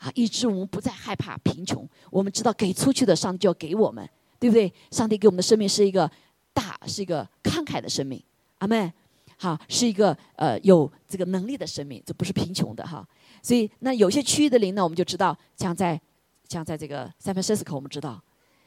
[0.00, 1.88] 啊，以致我们不再害怕贫穷。
[2.10, 4.08] 我们知道给出去的，上帝就要给我们，
[4.40, 4.72] 对不对？
[4.90, 6.10] 上帝给我们的生命是一个
[6.52, 8.22] 大，是一个慷慨的生命，
[8.58, 8.92] 阿妹，
[9.36, 13.06] 好，是一个呃有这个能力的生命，这不是贫穷的哈。
[13.42, 16.00] 所以那有些区域的灵呢，我们就知道，像在
[16.48, 18.22] 像在这个 San Francisco，我们知道，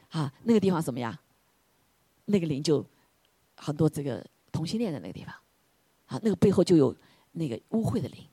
[0.08, 1.16] 啊，那个地方怎么样？
[2.24, 2.84] 那个灵就。
[3.56, 5.32] 很多这个同性恋的那个地方，
[6.06, 6.94] 啊，那个背后就有
[7.30, 8.26] 那个污秽的灵，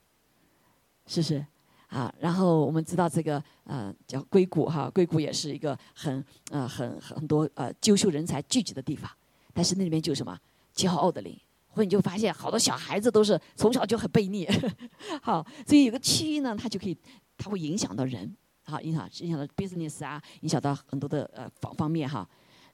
[1.05, 1.45] 是不是？
[1.91, 9.11] 啊，然后我们知道这个呃叫硅谷哈，硅谷也是一个很呃很很多呃优秀人才聚集的地方。
[9.53, 10.39] 但是那里面就什么
[10.73, 14.47] 骄傲的灵，或者你就发现好多小孩子都是从小就很悖逆，
[15.21, 16.97] 好，所以有个区域呢，它就可以，
[17.37, 22.25] 它会影响到人，好，影响影响到 business 啊，影响到很多的呃方方面哈。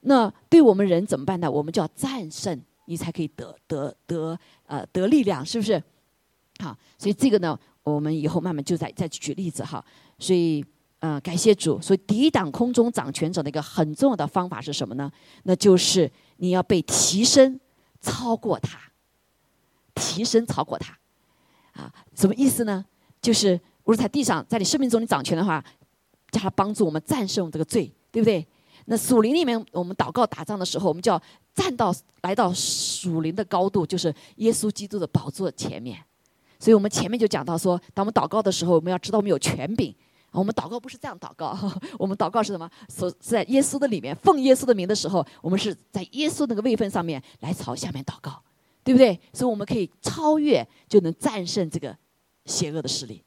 [0.02, 1.50] 那对我们人怎么办呢？
[1.50, 5.82] 我们就要战胜，你才可以得得得呃得力量，是不是？
[6.60, 7.58] 好，所以这个呢，
[7.94, 9.84] 我们以后慢慢就再再举例子哈。
[10.18, 10.64] 所以，
[11.00, 11.80] 呃，感谢主。
[11.80, 15.10] 所以抵挡空中掌权者的一个很重要的方法是什么呢？
[15.44, 17.58] 那就是你要被提升，
[18.00, 18.78] 超过他，
[19.94, 20.98] 提升超过他。
[21.72, 22.84] 啊，什么意思呢？
[23.22, 25.64] 就是如果在地上，在你生命中你掌权的话，
[26.30, 28.46] 叫他帮助我们战胜这个罪，对不对？
[28.86, 31.22] 那属灵里面，我们祷告打仗的时候，我们就要
[31.54, 36.02] 站到来到属灵的高度，就是耶稣基督的宝座前面。
[36.58, 39.94] 所以我们前面就讲到说，当我们祷告的时候，我们要知道我们有权柄。
[40.30, 41.56] 我们祷告不是这样祷告，
[41.98, 42.70] 我们祷告是什么？
[42.88, 48.42] 所在耶稣的里面，奉耶稣的名的时候，我们是在耶稣那个位分上面来朝下面祷告，
[48.84, 49.18] 对不对？
[49.32, 51.96] 所以我们可以超越，就能战胜这个
[52.44, 53.24] 邪恶的势力。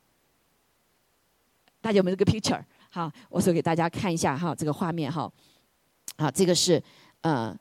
[1.81, 2.63] 大家有没有这个 picture？
[2.91, 5.29] 好，我说给大家看一下哈，这个画面哈。
[6.17, 6.81] 啊，这个是
[7.21, 7.57] 呃，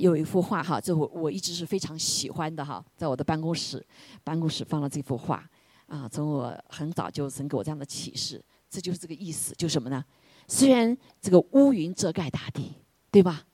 [0.00, 3.86] 有一幅画哈，这我我一直是非常喜欢的哈，在我的办公室，
[4.24, 5.44] 办公室放了这幅画
[5.86, 10.02] 啊，从我很早就曾给我这样的启示，这就是这个意思，就是什么呢？
[10.48, 12.72] 虽然这个乌云遮盖大地，
[13.10, 13.44] 对吧？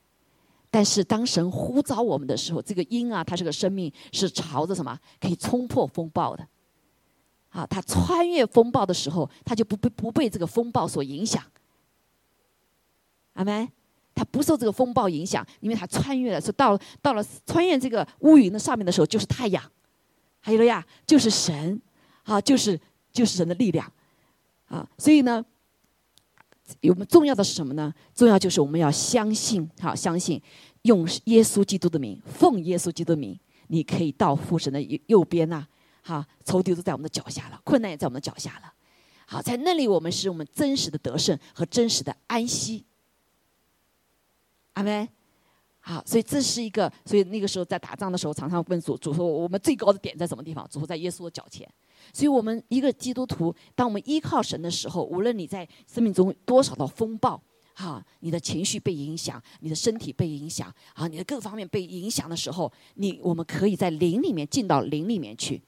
[0.70, 6.46] 但是当神呼召我们的时候，这个鹰啊，它是个生命，是朝着什么可以冲破风暴的？
[7.50, 11.42] 啊，它穿越风暴的时候，它就不被不被这个风暴所影响。
[13.34, 13.68] 阿门。
[14.16, 19.62] 它不受这个风暴影响，因为它穿越了，说到到了穿越这个乌云的上面的时候，就是太阳，
[20.40, 21.78] 还有了呀，就是神，
[22.24, 22.80] 啊，就是
[23.12, 23.92] 就是神的力量，
[24.68, 25.44] 啊，所以呢，
[26.88, 27.92] 我们重要的是什么呢？
[28.14, 30.40] 重要就是我们要相信，好，相信
[30.82, 35.66] 用耶稣基督的名，奉耶稣基督的名，你可以到父神的右右边呐，
[36.00, 38.72] 好，仇敌都在我们的脚下了，困难也在我们的脚下了，
[39.26, 42.82] 好，在那里我们是我们真实的得胜和真实的安息。
[44.76, 45.08] 阿门，
[45.80, 50.68] 好，所以这是一个，所以那个时候在打仗的时候，常常问主，主说我们最高的点在什么地方？
[50.70, 51.66] 主说在耶稣的脚前。
[52.12, 57.40] 所以我们一个基督徒，当我们依靠神的时候，无论你在生命中多少的风暴，
[57.74, 65.62] 哈，你的情绪被影响，你的身体被影响，啊，你的各方面被影响的时候，你我们可以在灵里面进到灵里面去，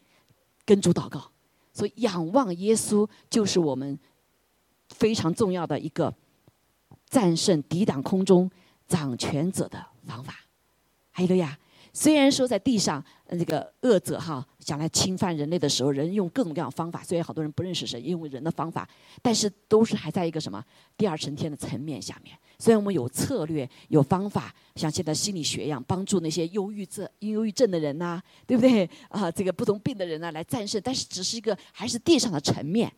[0.66, 1.31] 跟主祷告。
[1.73, 3.99] 所以仰望耶稣就是我们
[4.90, 6.12] 非常重要的一个
[7.09, 8.51] 战胜抵挡空中。
[8.88, 10.35] 掌权者的方法，
[11.12, 11.57] 还有个呀。
[11.90, 17.03] 虽然说在地上，这个恶者哈想来侵犯人类的时候，人用各种各样方法。
[17.03, 18.88] 虽然好多人不认识神，因为人的方法，
[19.20, 20.64] 但是都是还在一个什么
[20.96, 22.37] 第二层天的层面下面。
[22.59, 29.29] 虽然我们有策略、有方法，像现在心理学一样，帮助那些忧郁症、忧郁症的人呐，对不对啊？
[29.31, 32.92] 这个不同病的人呢，来战胜，但是只是一个还是地上的层面。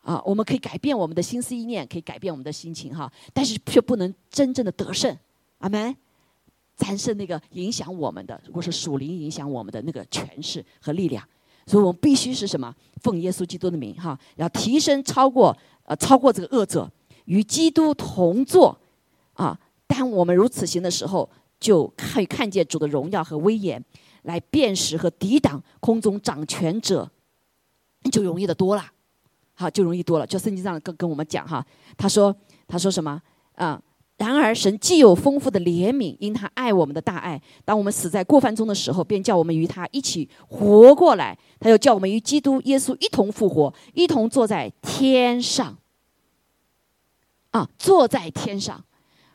[0.00, 5.16] 啊，我们可以改变我们的心思意念，可以改变我们的心情哈，但是却不能真正的得胜，
[5.58, 5.96] 阿门。
[6.76, 11.22] 战胜那个影响我们的，如果是属灵影响我们的那个权势和力量，
[11.66, 12.74] 所以我们必须是什么？
[13.02, 16.90] 奉耶稣基督的名哈，要提升超过呃超过这个恶者，
[17.26, 18.80] 与基督同坐
[19.34, 19.60] 啊。
[19.86, 23.84] 当我们如此行的时候，就可以看见主的荣耀和威严，
[24.22, 27.10] 来辨识和抵挡空中掌权者，
[28.10, 28.90] 就容易的多了。
[29.60, 30.26] 好，就容易多了。
[30.26, 31.64] 就圣经上跟跟我们讲哈，
[31.96, 32.34] 他说
[32.66, 33.20] 他说什么
[33.56, 33.80] 啊？
[34.16, 41.38] 然而神既有丰富的怜悯，因他爱我们的大爱，当我们死在过犯中的时候，便叫我们与他一起活过来。
[41.58, 45.76] 他又叫我们与基督耶稣一同复活，一同坐在天上。
[47.50, 48.82] 啊，坐在天上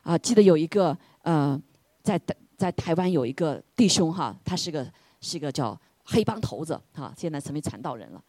[0.02, 0.18] 啊！
[0.18, 1.60] 记得有一个呃，
[2.02, 2.20] 在
[2.56, 4.88] 在台湾有一个弟兄哈，他是个
[5.20, 8.24] 是一个叫黑帮头子哈，现在成为传道人了。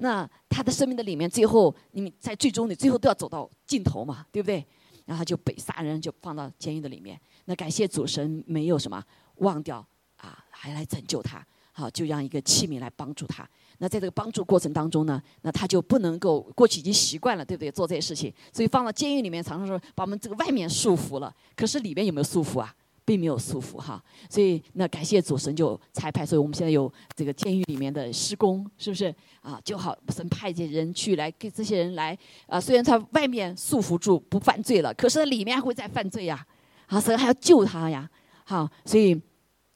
[0.00, 4.64] 那他的生命的里面，最后你们在最终，你最后都要走到尽头嘛，对不对？
[5.04, 7.18] 然后就被杀人，就放到监狱的里面。
[7.46, 9.02] 那感谢主神没有什么
[9.36, 9.84] 忘掉
[10.16, 13.48] 啊，还来拯救他，好就让一个器皿来帮助他。
[13.78, 17.70] 那在这个帮助过程当中呢，那他就不能够过去已经习惯了，对不对？
[17.72, 22.74] 做这些事情，所以放到监狱里面，常常说把我们这个外面束缚了，可是里面有没有束缚啊？
[23.08, 29.06] 并没有束缚哈，所以那感谢主神就裁派，所以我们现在有这个监狱里面的施工，是不是？
[29.40, 29.58] 啊？
[29.64, 36.46] 就好神派些人去来给这些人来啊，虽然他外面束缚住不犯罪了，可是里面还会再犯罪呀，
[36.84, 38.06] 啊，神还要救他呀，
[38.44, 39.18] 好，所以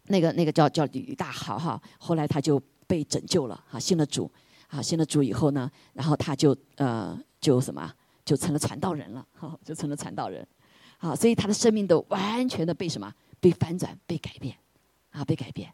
[0.08, 4.30] 那个那个叫叫吕大豪哈，后来他就被拯救了，哈，信了主，
[4.68, 7.90] 啊，信了主以后呢，然后他就呃就什么？
[8.26, 10.46] 就成了传道人了，哈，就成了传道人。
[11.02, 13.12] 啊，所以他的生命都完全的被什么？
[13.40, 14.56] 被翻转、被改变，
[15.10, 15.68] 啊，被改变。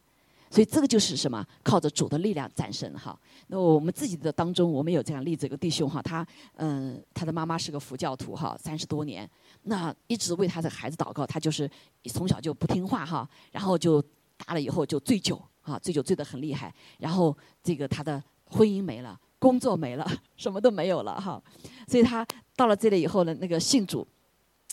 [0.51, 1.47] 所以这个就是什么？
[1.63, 3.15] 靠着主的力量战胜哈。
[3.49, 6.27] 那我们自己的当中，我们有这样例子，一个弟兄哈，他
[6.57, 9.29] 嗯，他的妈妈是个佛教徒哈，三十多年，
[9.65, 11.71] 那一直为他的孩子祷告，他就是
[12.07, 14.03] 从小就不听话哈，然后就
[14.39, 21.43] 大了以后就醉酒啊，醉酒醉得很厉害，然后这个他的婚姻没了，工作没了， 什么都没有了哈。
[21.87, 22.27] 所以他
[22.57, 24.09] 到了这里以后呢，那个信主，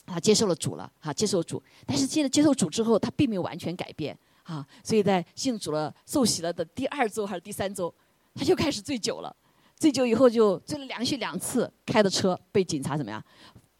[0.05, 4.17] 啊，接受了主了哈，接受主，但是现在接受主之后，他并没有完全改变。
[4.43, 7.91] 啊，所以在信主了、受洗了的第二周还是第三周，
[8.35, 9.35] 他就开始醉酒了。
[9.75, 13.23] 醉酒以后就醉了连续两次，开的车被警察怎么样，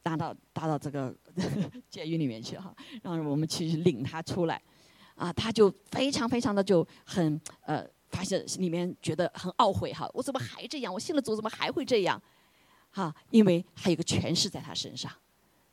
[0.01, 1.15] 打到打到这个
[1.89, 4.59] 监狱里面去哈，让我们去领他出来。
[5.13, 10.91] 啊，他就非常非常的就很呃，发现里面觉得很懊悔哈，我怎么还这样？
[10.91, 12.19] 我信了主怎么还会这样？
[12.89, 15.11] 哈，因为还有个权势在他身上，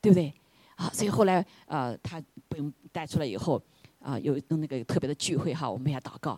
[0.03, 0.33] 对不对？
[0.77, 2.59] 啊，所以后来呃，他被
[2.91, 3.63] 带出来以后。
[4.05, 6.37] 啊，有那个特别的聚会哈，我们要祷告。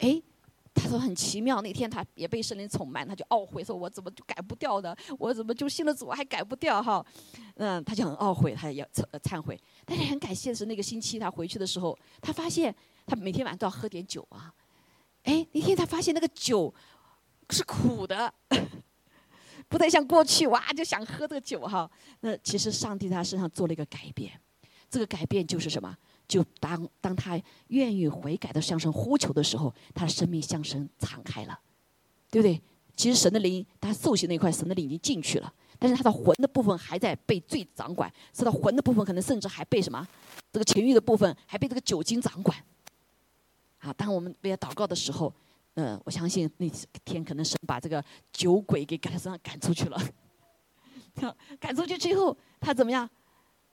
[0.00, 0.20] 哎，
[0.74, 4.94] 他说很奇妙，那天他也被圣灵宠满，他就懊悔，说我怎么就改不掉呢？
[5.18, 7.02] 我怎么就信了主还改不掉哈？
[7.54, 9.58] 嗯，他就很懊悔，他要忏忏悔。
[9.86, 12.74] 但是很感谢的是，那个星期他回去的时候，他发现
[13.06, 14.52] 他每天晚上都要喝点酒啊。
[15.22, 16.74] 哎，那天他发现那个酒
[17.48, 18.30] 是苦的，
[19.68, 21.90] 不太像过去哇就想喝这个酒哈。
[22.20, 24.32] 那其实上帝他身上做了一个改变，
[24.90, 25.96] 这个改变就是什么？
[26.28, 31.58] 就当当他愿意悔改的向神呼求的时候，他的生命向神敞开了，
[32.30, 32.60] 对不对？
[32.96, 40.08] 其实神的灵，他受洗那一块，神的灵已经进去了，但是他的魂的部分还在被罪掌管，是他魂的部分可能甚至还被什么？
[40.50, 42.56] 这个情欲的部分还被这个酒精掌管。
[43.78, 45.32] 好，当我们为他祷告的时候，
[45.76, 46.68] 嗯，我相信那
[47.04, 49.98] 天可能神把这个酒鬼给赶上赶出去了。
[51.58, 53.08] 赶出去之后，他怎么样？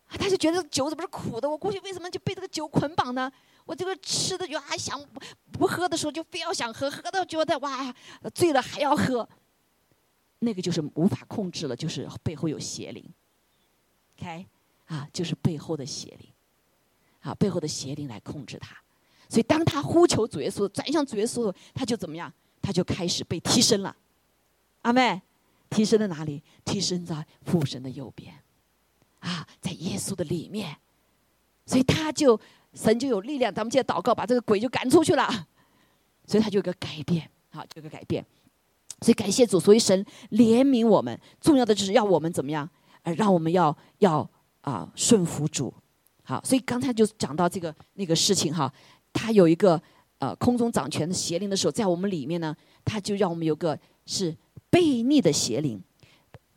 [0.08, 1.50] 他就觉得酒怎么是苦的？
[1.50, 3.32] 我过去为什么就被这个酒捆绑呢？
[3.66, 5.02] 我这个吃的就还想
[5.52, 7.96] 不喝的时候就非要想喝，喝到觉得哇
[8.34, 9.28] 醉了还要喝，
[10.40, 13.10] 那个就是无法控制了，就是背后有邪灵。
[14.18, 14.46] OK，
[14.88, 16.30] 啊，就是背后的邪灵，
[17.22, 18.83] 啊，背后的邪灵来控制他。
[19.30, 22.32] 所以当他呼求主耶稣，转向主耶稣，他就怎么样？
[22.62, 23.96] 他就开始被提升了。
[24.84, 25.22] 阿妹，
[25.70, 26.42] 提升在哪里？
[26.64, 28.34] 提升在父神的右边。
[29.20, 30.76] 啊，在耶稣的里面，
[31.66, 32.40] 所以他就
[32.74, 33.54] 神就有力量。
[33.54, 35.48] 咱们接着祷告，把这个鬼就赶出去了。
[36.26, 38.26] 所以他就有个改变，好，就有个改变。
[39.02, 41.20] 所以感谢主，所以神怜悯我们。
[41.42, 42.70] 重要的就是要我们怎么样？
[43.04, 44.30] 呃，让我们要要
[44.62, 45.74] 啊顺服主。
[46.24, 48.74] 好，所以刚才就讲到这个那个事情哈，
[49.14, 49.82] 他有一个
[50.18, 52.54] 呃空中掌权的邪灵的时候，在我们里面呢，
[52.84, 54.36] 他就让我们有个是
[54.70, 55.82] 悖逆的邪灵。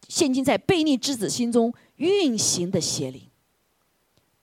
[0.08, 3.22] 现今在悖逆之子心中运行的邪灵，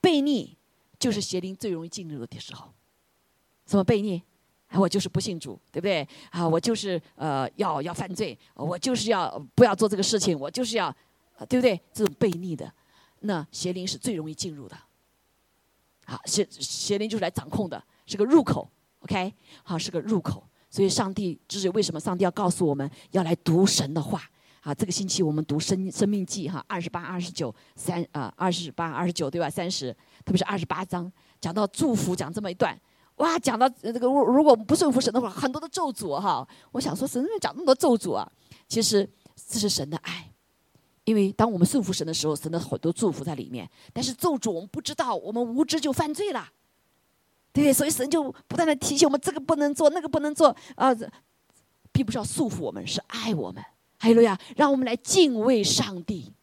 [0.01, 0.55] 悖逆
[0.99, 2.69] 就是邪灵最容易进入的时候。
[3.65, 4.21] 什么悖逆？
[4.75, 6.07] 我就是不信主，对不对？
[6.31, 10.93] 啊，我就是呃要要犯罪，我就是要不要做这个事情，我就是要，
[11.47, 11.79] 对不对？
[11.93, 12.73] 这种悖逆的，
[13.19, 14.75] 那邪灵是最容易进入的。
[16.05, 18.69] 好，邪邪灵就是来掌控的，是个入口。
[18.99, 19.33] OK，
[19.63, 20.43] 好，是个入口。
[20.69, 21.99] 所以上帝这是为什么？
[21.99, 24.21] 上帝要告诉我们要来读神的话。
[24.61, 29.49] 啊，这个星期我们读《生生命记》哈，二十八、二十九、三啊，二十八、二十九对吧？
[29.49, 29.91] 三十，
[30.23, 32.79] 特别是二十八章，讲到祝福，讲这么一段，
[33.17, 36.47] 哇，讲到这个如如果不顺服神的话，很多的咒诅哈。
[36.71, 38.25] 我想说，神怎么讲那么多咒诅啊？
[38.69, 40.31] 其实这是神的爱，
[41.03, 43.69] 因为当我们顺服神的时候，神的很多祝福在里面。
[43.91, 46.47] 但是咒诅我们不知道，我们无知就犯罪了，
[47.53, 50.93] 对所以神就不断的提醒我们，这个不能做，那个不能做啊，
[51.91, 53.63] 并不是要束缚我们，是爱我们。
[53.99, 54.37] 哈利路亚！
[54.57, 56.33] 让我们来敬畏上帝，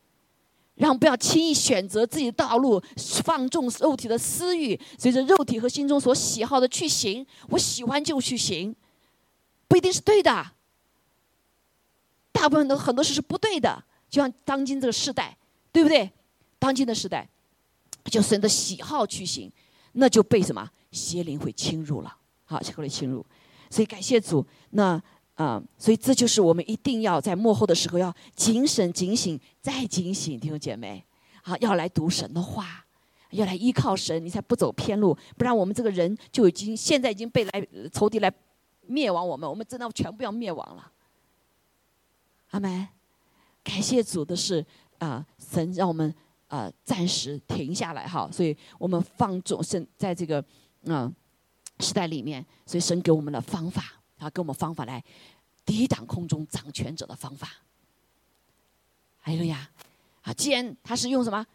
[0.77, 2.83] 让不要轻易选择自己的道路，
[3.23, 7.27] 放纵肉体的私欲，随着肉体和心中所喜好的去行。
[7.49, 8.75] 我喜欢就去行，
[9.69, 10.53] 不一定是对的。
[12.33, 15.37] 大部分的很多事是不对的，就像当今这个时代，
[15.71, 16.11] 对不对？
[16.59, 17.29] 当今的时代，
[18.05, 19.53] 就顺着喜好去行，
[19.93, 22.17] 那就被什么邪灵会侵入了？
[22.45, 23.25] 好，会侵入。
[23.69, 25.03] 所以感谢主，那。
[25.37, 31.03] 啊，所以这就是我们一定要在幕后的时候要谨慎、警醒、再警醒，弟兄姐妹，
[31.43, 32.85] 好，要来读神的话，
[33.31, 38.31] 要来依靠神，你才不走偏路，不然我们这个人就已经现在已经被来仇敌来
[38.83, 40.93] 灭亡我们，我们真的全部要灭亡了。
[42.51, 42.87] 阿门。
[43.65, 44.63] 感谢主的是
[44.99, 46.15] 啊，神让我们
[46.49, 50.45] 啊暂时停下来哈，所以我们放纵神在这个
[50.87, 51.13] 啊
[51.79, 53.85] 时代里面，所以神给我们的方法。
[54.17, 55.03] 他给我们方法来
[55.65, 57.49] 抵挡空中掌权者的方法。
[59.19, 59.71] 还有呀，
[60.21, 61.47] 啊，既然他是用什么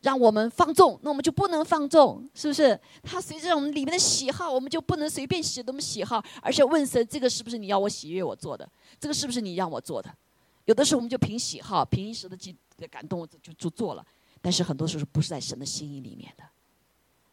[0.00, 2.80] 让我们放纵，那我们就不能放纵，是不是？
[3.02, 8.66] 他随着我们里面的喜好，我们就不能随便写我们喜好，而且问神：这个是不是你要我喜悦我做的？
[8.98, 10.10] 这个是不是你让我做的？
[10.64, 12.56] 有的时候我们就凭喜好、凭一时的激
[12.90, 14.06] 感动就就做了，
[14.40, 16.44] 但是很多时候不是在神的心意里面的，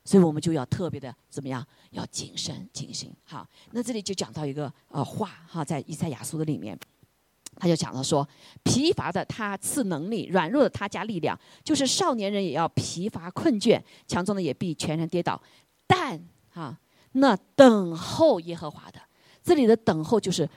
[0.05, 1.65] 所以我们就要特别的怎么样？
[1.91, 3.09] 要谨慎、谨慎。
[3.23, 6.77] 好，那这里就讲到一个呃话哈，在以赛亚书的里面。
[7.57, 8.27] 他就讲到说，
[8.63, 11.39] 疲乏的他赐能力，软弱的他加力量。
[11.63, 15.39] 就是少年人也要疲乏困倦，强壮的也必全然跌倒。
[15.85, 16.19] 但
[16.53, 16.79] 啊，
[17.11, 18.99] 那等候耶和华的，
[19.43, 20.49] 这里的等候就是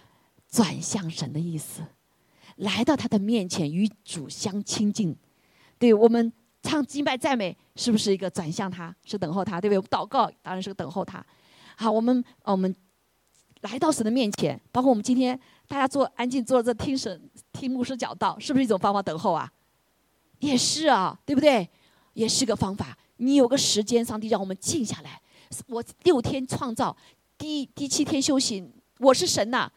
[0.49, 1.83] 转向神的意思，
[2.57, 5.15] 来到他的面前与主相亲近。
[5.79, 6.33] 对我们
[6.67, 8.95] 唱敬拜赞美，是不是一个转向他？
[9.05, 9.89] 是等候他，对不对？
[9.89, 11.25] 祷告当然是个等候他。
[11.77, 12.75] 好，我们我们
[13.61, 15.39] 来到神的面前，包括我们今天。
[15.69, 19.51] 大家坐安静坐在这听神听牧师讲道，是不是一种方法等候啊？
[20.39, 21.69] 也是啊，对不对？
[22.13, 22.97] 也是个方法。
[23.17, 25.21] 你有个时间，上帝让我们静下来。
[25.67, 26.97] 我六天创造，
[27.37, 28.65] 第第七天休息。
[29.01, 29.69] 我是神呐，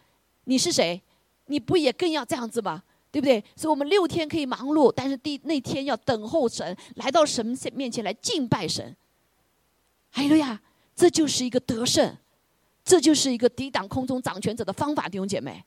[0.44, 1.02] 你是谁？
[1.48, 2.84] 你不也更要这样子吗？
[3.12, 3.44] 对不对？
[3.56, 8.96] 所以我们六天可以忙碌，但是第那天要等候神，来到神面前来敬拜神。
[10.12, 10.62] 哎呀，
[10.96, 12.18] 这就是一个得胜，
[12.84, 15.64] 这就是一个抵挡空中掌权者的方法，弟兄姐妹。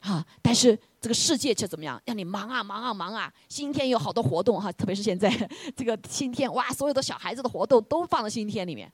[0.00, 2.00] 啊，但是这个世界却怎么样？
[2.04, 3.32] 让你忙啊忙啊忙啊！
[3.48, 5.30] 星期天有好多活动哈，特别是现在
[5.76, 8.92] 这个星期天，哇，所有的小孩子的活动都放在星期天里面。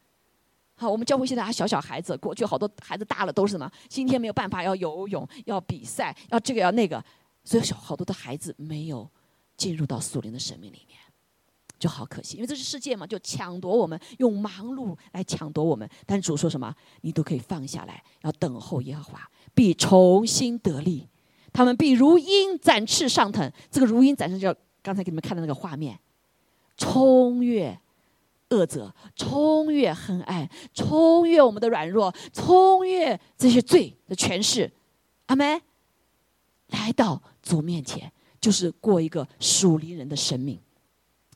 [0.75, 3.71] 好，我们教会现在还小小孩子，过去好多孩子大了都是什么？
[3.89, 7.03] 星期天没有办法要游泳，要比赛，要这个要那个，
[7.49, 9.11] 所以小好多的孩子没有
[9.57, 10.99] 进入到属灵的生命里面，
[11.79, 12.37] 就好可惜。
[12.37, 15.89] 因为这是世界嘛，就抢夺我们，用忙碌来抢夺我们。
[16.05, 16.77] 但主说什么？
[17.01, 19.31] 你都可以放下来，要等候耶和华。
[19.55, 21.09] 必重新得力，
[21.51, 23.51] 他们必如鹰展翅上腾。
[23.71, 25.99] 这个如鹰展翅，就刚才给你们看的那个画面，
[26.77, 27.81] 冲越
[28.51, 34.71] 恶者，冲越黑暗，冲越我们的软弱，冲越这些罪的权势。
[35.29, 35.63] 阿门。
[36.69, 40.59] 来到主面前，就是过一个属灵人的生命。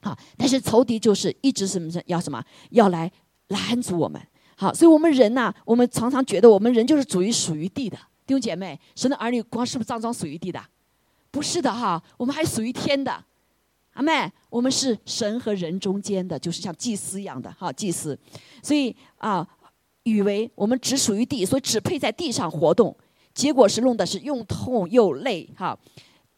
[0.02, 3.10] 好，但是仇敌就是一直什么要什么要来
[3.48, 4.20] 拦阻我们。
[4.56, 7.96] 好，所以我们人呐，我们常常觉得我们人就是属于属于地的。
[8.26, 10.62] 弟兄姐妹，神的儿女光是不是脏脏属于地的？
[11.30, 13.24] 不是的哈，我们还属于天的。
[13.94, 18.18] 阿妹，我们是神和人中间的，就是像祭司一样的哈，祭司。
[18.62, 19.46] 所以啊，
[20.02, 22.94] 以为我们只属于地，所以只配在地上活动，
[23.34, 25.78] 结果是弄的是又痛又累哈，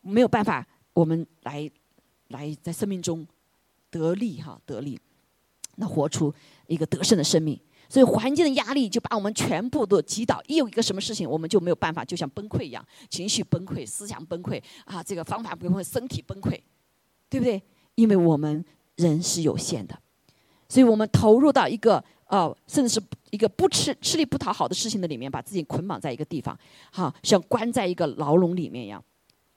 [0.00, 1.70] 没有办法，我们来
[2.28, 3.26] 来在生命中
[3.90, 4.98] 得力哈，得力，
[5.76, 6.32] 那活出
[6.66, 7.60] 一个得胜的生命。
[7.86, 16.58] 所以环境的压力就把我们全部都击倒，一有一个什么事情，我们就没有办法，就像崩溃一样，情绪崩溃、思想崩溃啊，这个方法崩溃、身体崩溃，
[17.28, 17.62] 对不对？
[17.94, 18.64] 因为我们
[18.96, 19.96] 人是有限的，
[20.68, 22.02] 所以我们投入到一个
[22.34, 26.58] 呃，甚至是一个不吃吃力不讨好的事情的里面，把自己捆绑在一个地方，
[26.90, 29.00] 哈，像关在一个牢笼里面一样，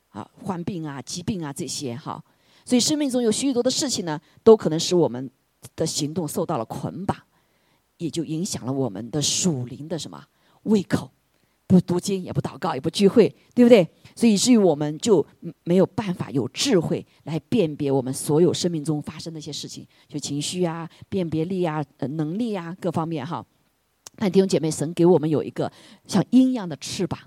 [0.10, 2.24] 啊，患病啊、疾病啊这些哈，
[2.64, 5.28] 所以生命中有许许多的事情呢，都可能使我们
[5.76, 7.18] 的行动受到了捆绑。
[7.98, 10.24] 也就影响了我们的属灵的什么
[10.66, 11.10] 胃口，
[11.66, 13.88] 不读经也不祷告也不聚会，对不对？
[14.18, 15.24] 所以以至于我们就
[15.64, 23.46] 没有办法有智慧来辨别我们所有生命中发生的一些事情，就情绪啊、辨别力啊、能力啊各方面哈。
[24.18, 25.72] 那弟兄姐妹，神给我们有一个
[26.08, 27.20] 像鹰一样的翅膀，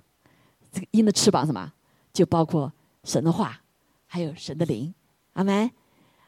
[0.72, 1.72] 这个鹰的翅膀什么？
[2.12, 2.72] 就包括
[3.04, 3.62] 神的话，
[4.06, 4.92] 还有神的灵，
[5.34, 5.70] 阿门。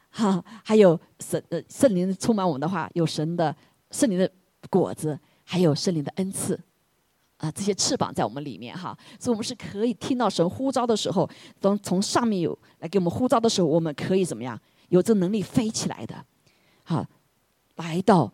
[0.09, 3.53] 哈，还有神呃圣灵充满我们的话，有神的。
[3.91, 4.27] 圣灵的
[4.71, 6.59] 果子，还有圣灵的恩赐，
[7.43, 11.29] 啊，这些翅膀在我们里面哈，所以我们是可以听到神呼召的时候，
[11.59, 14.57] 从从上面有来给我们呼召的时候，我们可以怎么样？
[14.87, 16.25] 有这能力飞起来的，
[16.83, 17.05] 好，
[17.75, 18.31] 来到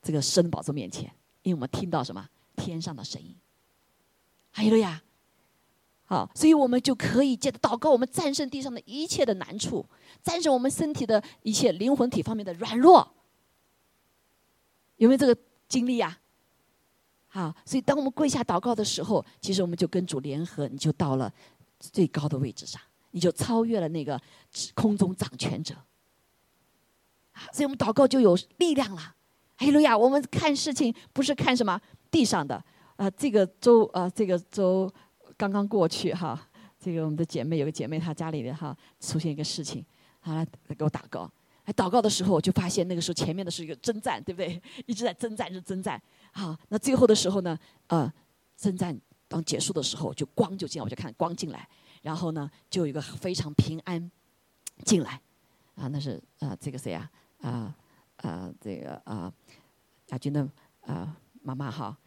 [0.00, 3.34] 这个圣宝座面前，因为我们听到什么天上的声音，
[4.52, 5.02] 还有了呀，
[6.04, 9.84] 好，所以我们就可以借着祷告，我们战胜地上的一切的难处，
[10.22, 13.16] 战胜我们身体的一切灵魂体方面的软弱。
[14.98, 15.36] 有没有这个
[15.68, 16.20] 经历呀？
[17.28, 21.32] 好，所以当我们跪下祷告的时候，其实我们就跟主联合，你就到了
[21.78, 24.20] 最高的位置上，你就超越了那个
[24.74, 25.74] 空中掌权者。
[27.52, 29.14] 所以我们祷告就有力量了。
[29.56, 31.78] 哎路亚，我们看事情不是看什么
[32.10, 32.62] 地上的
[32.96, 34.90] 啊，这个周啊，这个周
[35.36, 36.48] 刚刚过去哈，
[36.80, 39.84] 这个我们的姐妹有个姐妹她家里的哈出现一个事情，
[40.22, 41.30] 她来，给我祷告。
[41.76, 44.60] 祷告的时候，我就发现那个时候前面的是一个征战，对不对？
[44.86, 46.00] 一直在征战，是征战。
[46.38, 47.58] 好，那最后的时候呢，
[47.88, 48.12] 呃，
[48.56, 51.68] 圣战当结束的时候，就光就进来，我就看光进来，
[52.00, 54.08] 然后呢，就有一个非常平安
[54.84, 55.20] 进来，
[55.74, 57.10] 啊，那是啊，这个谁啊？
[57.40, 57.76] 啊
[58.18, 59.32] 啊，这个啊，
[60.10, 60.48] 亚军的
[60.82, 61.98] 啊妈妈哈，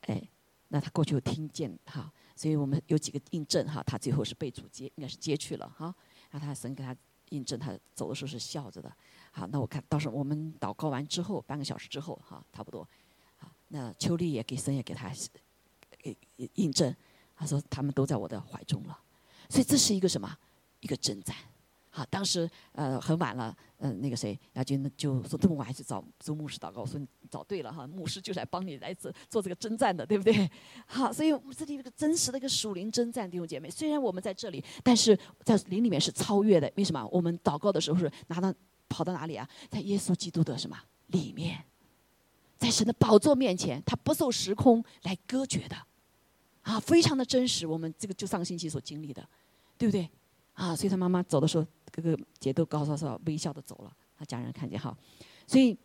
[0.00, 0.22] 哎，
[0.68, 5.94] 那他过去有听见哈，所以我们有几个印证哈，他最后是被主接，应该是接去了哈，
[6.30, 6.96] 然后他神给他
[7.28, 8.90] 印证，他走的时候是笑着的。
[9.30, 12.88] 好，那我看到时候我们祷告完之后，半个小时之后哈，差不多，
[13.68, 15.10] 那秋丽也给神也给他
[15.98, 16.16] 给
[16.54, 16.94] 印证，
[17.36, 18.98] 他说他们都在我的怀中了，
[19.48, 20.36] 所以这是一个什么？
[20.80, 21.34] 一个征战。
[21.90, 30.48] 好，当时呃很晚了，嗯，那个谁亚军就说这么晚还去找周牧师祷告，说你找对了哈，牧师就是来帮你来做做这个征战的，对不对？
[30.86, 36.70] 好，所以我们这里一个真实的一个属灵征战，弟兄姐妹，虽然我们在这里，但是在灵里面是超越的。
[36.76, 37.04] 为什么？
[37.10, 38.54] 我们祷告的时候是拿到
[38.88, 39.48] 跑到哪里啊？
[39.68, 41.64] 在耶稣基督的什么里面，
[42.58, 45.76] 在神的宝座面前，他不受时空来隔绝的，
[46.62, 47.66] 啊，非常的真实。
[47.66, 49.26] 我们这个就上星期所经历的，
[49.78, 50.10] 对不对？
[50.54, 51.66] 啊，所以他妈妈走的时候。
[51.90, 54.96] 哥哥姐都高高高微笑的走了，他家人看见哈，
[55.46, 55.76] 所以，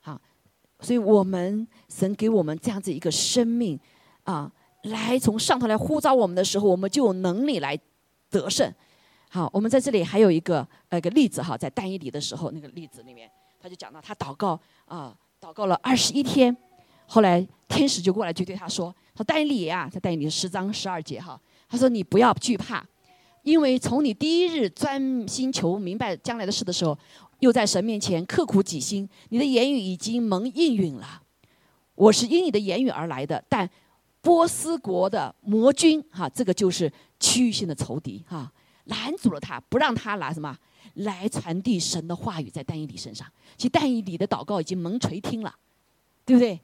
[0.00, 0.18] 好，
[0.78, 3.78] 所以我们神给我们这样子一个生命
[4.22, 4.50] 啊，
[4.84, 7.78] 来从上头来呼召我们的时候，我们就有能力来
[8.30, 8.72] 得胜。
[9.28, 13.28] 好，我们在这里还有一个呃个例子哈，在单一里的时候那个例子里面，
[13.60, 16.56] 他就讲到他祷告啊，祷告了二十一天，
[17.06, 22.84] 后来天使就过来就对他说：“他说单一里啊，在单一里十章十二节哈，他说你不要惧怕。”
[23.44, 26.98] 因为从你第一日专心求明白将来的事的时候，
[27.38, 31.22] 又在神面前刻苦己心，你的言语已经蒙应允了。
[31.94, 33.68] 我是因你的言语而来的，但
[34.20, 38.52] 波斯国的魔君哈，这个就是区域性的仇敌哈，
[38.88, 40.54] 拦阻了他，不让他来什么
[40.94, 43.26] 来传递神的话语在但以理身上。
[43.56, 45.54] 其实但以理的祷告已经蒙垂听了，
[46.26, 46.60] 对不对？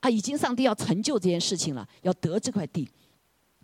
[0.00, 2.88] 啊，已经上帝要成就这件事情了，要得这块地，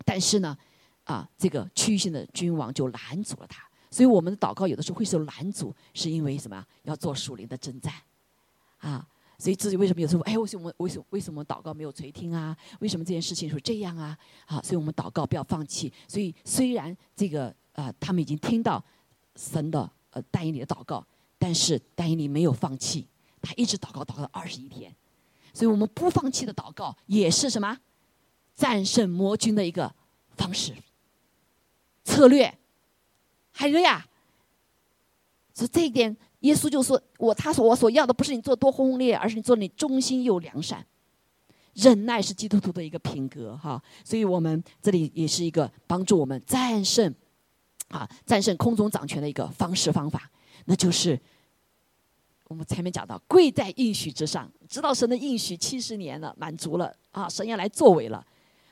[0.03, 0.57] 但是呢？
[1.05, 6.65] 啊，这个区域性的君王就拦阻了他，所以我们的祷告有的时候会受拦阻，是因为什么？
[6.81, 7.93] 要做属灵的征战，
[8.79, 9.07] 啊，
[9.37, 12.57] 所以自己为什么有时候哎，为什么为什么为什么祷告没有垂听啊？
[12.79, 14.17] 为什么这件事情是这样啊？
[14.47, 15.93] 啊，所以我们祷告不要放弃。
[16.07, 18.83] 所以虽然这个呃，他们已经听到
[19.35, 21.05] 神的呃但以理的祷告，
[21.37, 23.07] 但是但以理没有放弃，
[23.41, 24.93] 他一直祷告祷告了二十一天。
[25.53, 27.77] 所以我们不放弃的祷告也是什么？
[28.55, 29.93] 战胜魔君的一个
[30.35, 30.73] 方式。
[32.03, 32.57] 策略，
[33.51, 34.05] 还有呀，
[35.53, 40.85] 是这一点，耶稣就说：“我他说我所要的不是你做多轰轰烈烈，而是你做你忠心又良善。
[41.73, 43.81] 忍耐是基督徒的一个品格，哈。
[44.03, 47.13] 所以我们这里也是一个帮助我们战胜，
[47.95, 50.29] 啊，战胜空中掌权的一个方式方法，
[50.65, 51.17] 那就是
[52.49, 58.25] 我们前面讲到跪在应许之上，知道神的应许七十年了，满足了啊，神要来作为了。”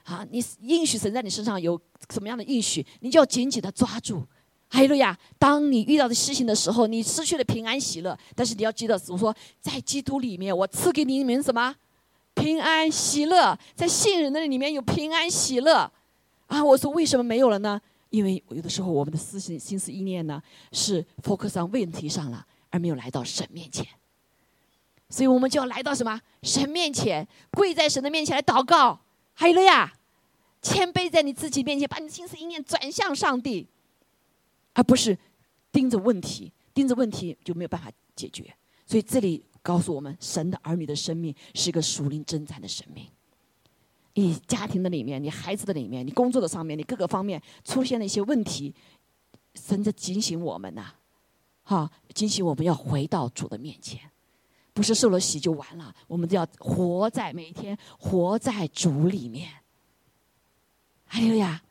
[0.04, 4.22] 啊，你应许神在你身上有什么样的应许，你就要紧紧的抓住。
[4.68, 11.74] 还有呀，当你遇到的事情的时候，你失去了平安喜乐，但是你要记得，我说在基督里面，我赐给你们什么
[12.34, 15.90] 平安喜乐，在信人的里面有平安喜乐。
[16.48, 17.80] 啊，我说为什么没有了呢？
[18.14, 20.40] 因为有的时候我们的思心心思意念呢，
[20.72, 23.84] 是 focus on 问题上了，而没有来到神面前。
[25.10, 29.02] 所以我们就要来到什么神面前，跪在神的面前来祷告。
[29.34, 29.92] 还有了呀，
[30.62, 33.68] 谦卑在你自己面前，把你的心思意念转向上帝，
[34.74, 35.18] 而不是
[35.72, 38.54] 盯着问题，盯着问题就没有办法解决。
[38.86, 43.08] 所以这里告诉我们，神的儿女的生命是一个属灵征战的生命。
[44.16, 48.74] 你家庭的里面，你孩子的里面，你工作的上面，你各个方面出现了一些问题，
[49.56, 50.94] 神在警醒我们呐，
[51.64, 54.00] 哈，警醒我们要回到主的面前。
[54.76, 59.48] 不是受了洗就完了，我们都要活在每一天，活在主里面。
[61.06, 61.62] 还有呀，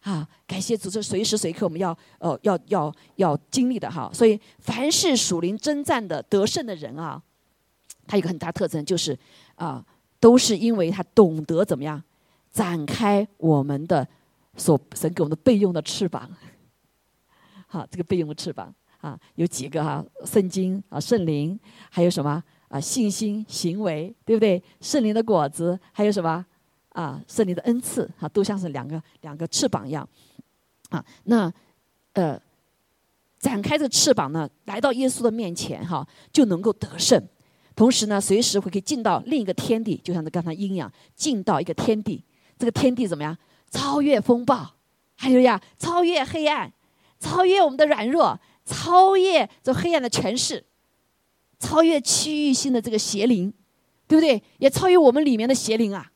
[0.00, 4.10] 啊，感谢主，这随时随刻我们要呃要要要经历的哈。
[4.12, 7.22] 所以，凡是属灵征战的得胜的人啊，
[8.08, 9.16] 他有个很大特征，就是
[9.54, 9.86] 啊，
[10.20, 12.00] 都是因为他懂得怎么样
[12.52, 14.06] 展开我们的
[14.56, 16.30] 所神给我们的备用的翅膀。
[17.66, 18.72] 好，这个备用的翅膀。
[19.00, 20.04] 啊，有几个哈？
[20.26, 21.58] 圣经啊，圣灵，
[21.88, 22.78] 还有什么啊？
[22.78, 24.62] 信心、行为，对不对？
[24.82, 26.44] 圣灵的果子，还有什么
[26.90, 27.18] 啊？
[27.26, 30.06] 圣灵的恩赐，啊，都像是两个两个翅膀一样。
[30.90, 31.50] 啊，那
[32.12, 32.38] 呃，
[33.38, 37.26] 展开这翅膀呢，来到耶稣的面前哈，就能够得胜。
[37.80, 42.22] 同时呢，随时会可以进到另一个天地，就像刚才阴阳，进到一个天地。
[42.58, 43.34] 这个天地怎么样？
[43.70, 44.74] 超越风暴，
[45.16, 46.70] 还有呀，超越黑暗，
[47.18, 48.38] 超越我们的软弱。
[48.66, 50.62] 超越这黑暗的权势，
[51.58, 53.50] 超越区域性的这个邪灵，
[54.06, 54.42] 对不对？
[54.58, 56.12] 也超越我们里面的邪灵啊，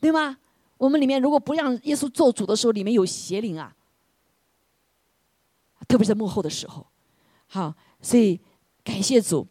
[0.00, 0.38] 对吗？
[0.78, 3.76] 我们里面如果不让耶稣做主的时候，里面有邪灵啊，
[5.86, 6.88] 特别是在幕后的时候，
[7.46, 7.72] 好，
[8.02, 8.40] 所以
[8.82, 9.46] 感谢主，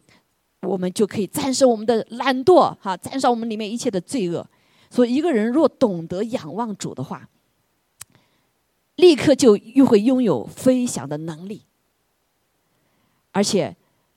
[0.62, 4.46] 我们就可以战胜我们的懒惰，哈，战胜我们里面一切的罪恶。
[4.90, 7.28] 所以，一个人若懂得仰望主的话，
[8.96, 11.62] 立刻就又会拥有飞翔的能力，
[13.30, 13.74] 而且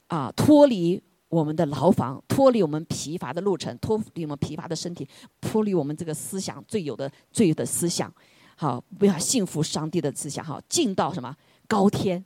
[0.08, 5.08] 啊，脱离我们的牢房，脱离我们疲乏的路程，脱离我们疲乏的身体，
[5.39, 8.14] 脱离我们这个思想最有的罪的思想，
[8.56, 11.34] 好，不要信服上帝的思想，好，进到什么？
[11.68, 12.26] 高天，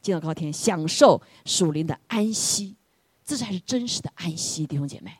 [0.00, 2.74] 进到高天，享受属灵的安息，
[3.28, 5.12] 这才是真实的安息，弟兄姐妹。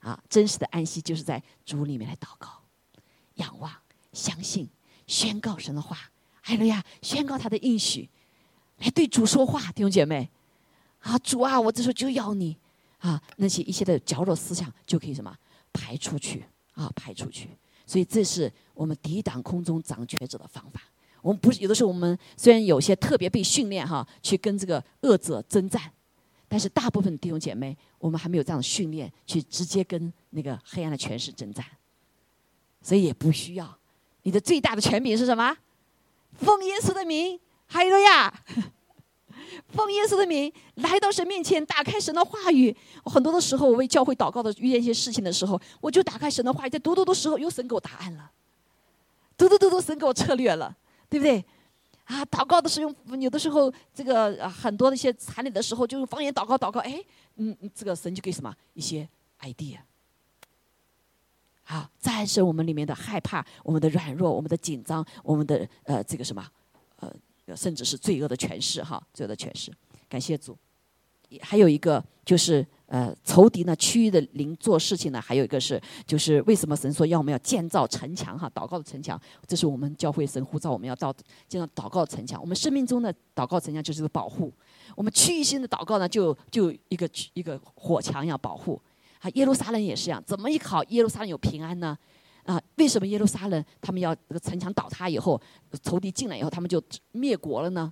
[0.00, 2.50] 啊，真实的安息就是在主里面来祷告、
[3.36, 3.72] 仰望、
[4.12, 4.68] 相信、
[5.06, 5.96] 宣告神的话。
[6.42, 8.10] 哎呀，宣告他的应许，
[8.80, 10.28] 来对主说话，弟兄姐妹。
[10.98, 12.54] 啊，主啊，我这时候就要你
[12.98, 15.34] 啊，那些一些的角落思想就可以什么
[15.72, 16.44] 排出去
[16.74, 17.48] 啊，排出去。
[17.86, 20.82] 所以这是我们抵挡空中掌权者的方法。
[21.22, 25.90] 我们不是有的时候，我们虽然有些特别被训练哈，去跟这个恶者征战。
[26.48, 31.64] 但是大部分弟兄姐妹，我们还没有这样的训练，去直接跟那个黑暗的权势征战，
[32.80, 33.78] 所以也不需要。
[34.22, 35.56] 你的最大的权柄是什么？
[36.34, 38.32] 奉耶稣的名，哈利路亚！
[39.68, 42.74] 奉耶稣的名来到神面前，打开神的话语。
[43.04, 48.30] 很多的时候，我为教会祷告的，遇见一些事情的时候，我就打开神的话语，在读读的时候，有神给我答案了，
[49.36, 50.76] 读读读读，神给我策略了，
[51.08, 51.44] 对不对？
[52.04, 57.02] 啊，祷告的时候，有的时候这个很多的一些残礼的时候，就用方言祷告，祷告，哎，
[57.36, 59.08] 嗯，这个神就给什么一些
[59.40, 59.78] idea，
[61.62, 66.46] 好，战胜我们里面的害怕，我们的软弱，我们的紧张，我们的呃这个什么，
[67.00, 69.72] 呃，甚至是罪恶的诠释，哈，罪恶的诠释，
[70.08, 70.56] 感谢主。
[71.40, 72.66] 还有一个就是。
[72.86, 81.12] 呃，仇敌呢，区域的灵做事情呢，还有一个是，就是为什么神说要我们要建造城墙哈，祷告的城墙，这是我们教会神呼召我们要造
[81.48, 82.40] 建造祷告的城墙。
[82.40, 84.52] 我们生命中的祷告城墙就是个保护，
[84.94, 88.80] 我们区域性的祷告呢，就就一个一个火墙要保护。
[89.20, 91.96] 啊，耶路撒冷也是一样，怎么一考耶路撒冷有平安呢？
[92.44, 95.40] 啊，为什么耶路撒冷他们要这个城墙倒塌以后，
[95.82, 96.82] 仇敌进来以后，他们就
[97.12, 97.90] 灭国了呢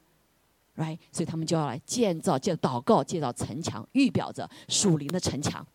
[0.76, 5.66] ？right，所以他们就要来建造、建祷告、建造城墙，预表着属灵的城墙。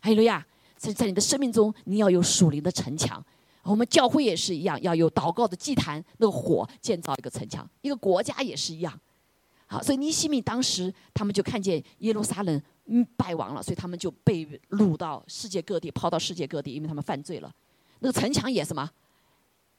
[0.00, 0.46] 哈利路亚！
[0.76, 3.24] 在在你的生命中，你要有属灵的城墙。
[3.62, 7.68] 我们教会也是一样，要有祷告的祭坛，那个火建造一个城墙。
[7.80, 9.00] 一个国家也是一样。
[9.66, 17.52] 好，所以尼西米当时他们就看见耶路撒冷嗯败亡了，所以他们就被掳到世界各地，抛到世界各地，因为他们犯罪了。
[18.00, 18.88] 那个城墙也什么？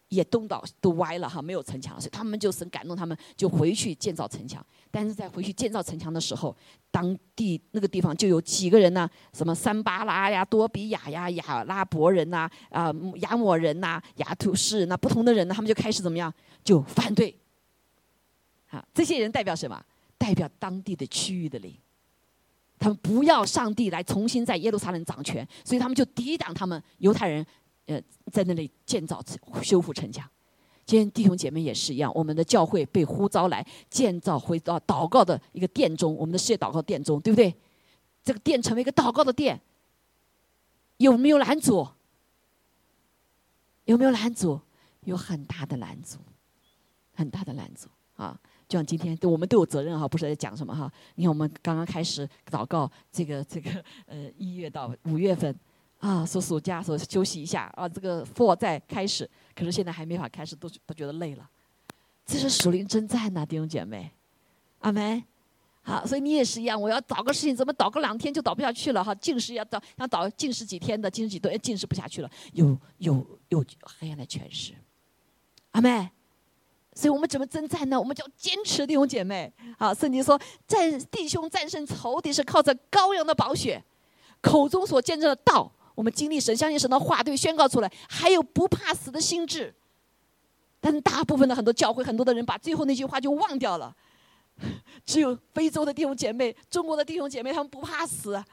[0.10, 4.66] 也东倒都歪了哈，没有城墙，所以他们就神感动他们，就回去建造城墙。
[4.89, 6.55] 但是在回去建造城墙的时候，
[6.89, 9.10] 当地那个地方就有几个人呢？
[9.34, 16.34] 什么三巴拉呀、多比亚呀、亚拉伯人呐、啊亚摩人呐、亚图士那不同的人呢，他们就开始怎么样？
[16.64, 17.38] 就反对。
[18.70, 19.84] 啊，这些人代表什么？
[20.18, 21.76] 代表当地的区域的灵。
[22.80, 27.45] 他们不要上帝来重新在耶路撒冷掌权，所以他们就抵挡他们犹太人。
[27.88, 29.21] 呃，在那里建造、
[29.63, 30.29] 修复城墙。
[30.85, 37.53] 今天弟兄姐妹也是一样，我们的教会被呼召来建造，回到祷告的一个殿中，我们的世界祷告殿中，对不对？
[38.23, 39.59] 这个殿成为一个祷告的殿，
[40.95, 41.88] 有没有拦阻？
[43.83, 44.61] 有没有拦阻？
[45.03, 46.19] 有很大的拦阻，
[47.13, 48.39] 很大的拦阻啊！
[48.69, 50.91] 就像今天，我们都有责任哈，不是在讲什么哈？
[51.15, 55.53] 你看，我们刚刚开始祷告，这个这个呃，一月到五月份。
[55.99, 61.49] 啊，说暑假说休息一下啊，这个 f o r 再开始，可是现在还没法开始，都都觉得累了。
[62.25, 64.11] 这是属灵征战呐，弟兄姐妹，
[64.79, 65.23] 阿门。
[65.81, 69.15] 好，所以你也是一样，我要找个事情，怎么倒个两天就倒不下去了哈？
[69.15, 74.73] 进食要倒，要倒进食几天的，进食几顿，进食不下去了，有有有黑暗的权势，
[75.71, 76.09] 阿妹。
[76.93, 77.97] 所以我们怎么征战呢？
[77.97, 79.53] 我们叫坚持，弟兄姐妹。
[79.77, 80.37] 好，圣经说，
[80.67, 83.81] 战弟兄战胜仇敌是靠着羔羊的宝血，
[84.41, 85.71] 口中所见证的道。
[85.97, 89.73] 我们经历神，相信神的话，对宣告出来，还有不怕死的心智。
[90.79, 93.95] 但是大部分的很多教会，很多的人把最后那句话就忘掉了。
[95.03, 98.45] 只有非洲的弟兄姐妹、中国的弟兄姐妹，他们不怕死啊！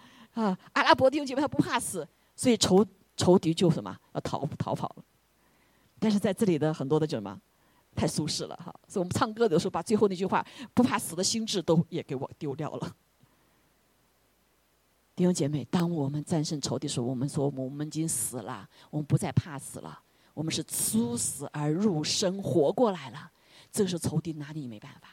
[0.72, 2.82] 阿拉伯弟兄姐妹他不怕死，所以仇
[3.14, 5.04] 仇敌就什么要逃逃跑了。
[5.98, 7.38] 但是在这里的很多的就什么
[7.94, 10.42] 太舒适了哈，所以我们唱歌的时候把最后那句话
[10.72, 12.96] 不怕死的心智都也给我丢掉了。
[15.16, 19.96] 弟兄姐妹，当我们战胜仇敌时，候，我们说我们已经死了，我们不再怕死了，
[20.32, 23.30] 我们是出死而入生，活过来了。
[23.70, 25.08] 这个是仇敌拿你没办法。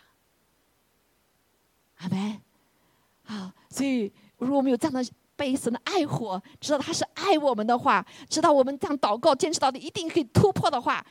[1.97, 2.41] 阿门。
[3.23, 11.05] 好，所以如果我们有这样的被神的爱火，知道他是爱我们的话，知道我们这样祷告坚持到底一定可以突破的话，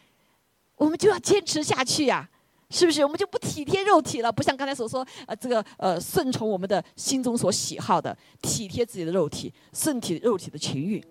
[0.75, 2.29] 我们就要坚持下去呀。
[2.71, 3.05] 是不是？
[3.05, 11.05] 我们就不体贴肉体了，不像刚才所说，呃，这个呃，顺从我们的心中所喜好的，体贴自己的肉体，顺体肉体的情欲。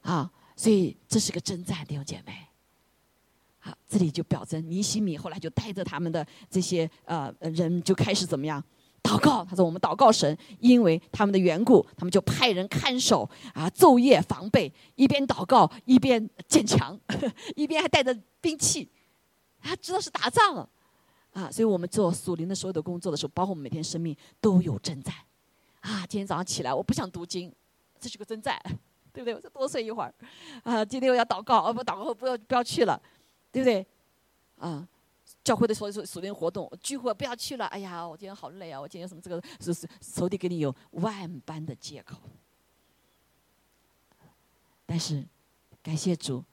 [0.00, 2.32] 啊，所以这是个征战，弟兄姐妹。
[3.60, 8.62] 好，这里就表征尼西米后来就带着他们的这些呃人就开始怎么样
[9.02, 9.44] 祷告。
[9.44, 16.98] 他说：“我们祷告神，因为他们的缘故，他们就派人看守啊，昼夜防备，一边祷告一边建墙，
[17.54, 18.88] 一边还带着兵器。
[19.60, 20.68] 他知道是打仗
[21.32, 25.14] 啊，所以我们做属灵的所有的工作的时候，包括我们每天生命都有征战
[25.80, 26.06] 啊。
[26.06, 27.52] 今天早上起来，我不想读经，
[28.00, 28.60] 这是个征战。
[29.10, 29.34] ”对不对？
[29.34, 30.14] 我再多睡一会儿，
[30.62, 33.00] 啊，今天我要祷告，哦不，祷告不要不要去了，
[33.50, 33.84] 对不对？
[34.58, 34.86] 啊，
[35.42, 37.66] 教会的所有属灵活动聚会不要去了。
[37.66, 38.80] 哎呀，我今天好累啊！
[38.80, 42.16] 我今天什么这个是是手底给你有万般的借口，
[44.86, 45.26] 但是
[45.82, 46.44] 感谢主，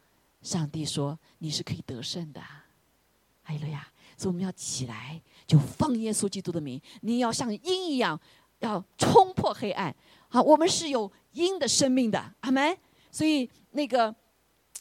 [0.41, 2.41] 上帝说你是可以得胜的，
[3.46, 3.88] 哎呀，
[4.18, 8.20] 所以我们要起来，就放耶稣基督的名，你要像鹰一样，
[8.60, 9.96] 要冲破黑暗。
[10.28, 11.12] 好，我们是有。
[11.36, 12.78] 鹰的生命的阿门，
[13.12, 14.16] 所以那个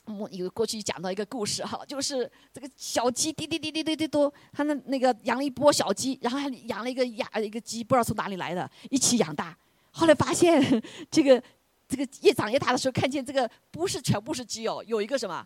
[0.04, 9.58] 我有过去讲到一个故事哈，就是这个小鸡滴滴滴滴滴滴多，他那那个养了一波小鸡，然后还养了一个鸭一个鸡，不知道从哪里来的，一起养大。
[9.90, 10.62] 后来发现
[11.10, 11.42] 这个
[11.88, 15.44] 这个越长越大的时候，看见这个不是全部是鸡哦，有一个什么，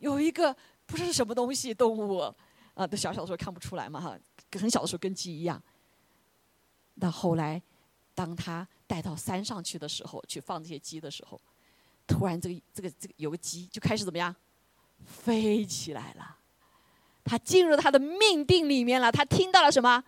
[0.00, 0.54] 有一个
[0.86, 2.18] 不是什么东西动物
[2.74, 4.18] 啊，都小小的时候看不出来嘛哈，
[4.52, 5.62] 很小的时候跟鸡一样。
[6.94, 7.60] 那后来，
[8.14, 8.66] 当他。
[8.88, 11.40] 带到山上去的时候，去放这些鸡的时候，
[12.06, 14.32] 突然这个这个这个有个鸡就开始怎么样，
[15.04, 16.36] 飞起来了。
[17.24, 19.10] 他进入他的命定里面了。
[19.10, 20.04] 他听到了什么？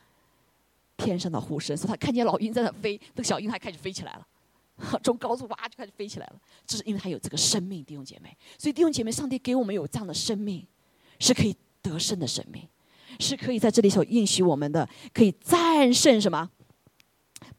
[0.96, 4.24] 天上的呼声，说他看见老鹰在那飞，这个小鹰还开始飞起来了，
[5.02, 6.36] 从高处哇就开始飞起来了。
[6.66, 8.36] 这是因为他有这个生命，弟兄姐妹。
[8.56, 10.66] 所以弟兄姐妹，上帝给我们有这样的生命，
[11.18, 12.66] 是可以得胜的生命，
[13.18, 16.48] 是可以在这里所应许我们的，可以战胜什么？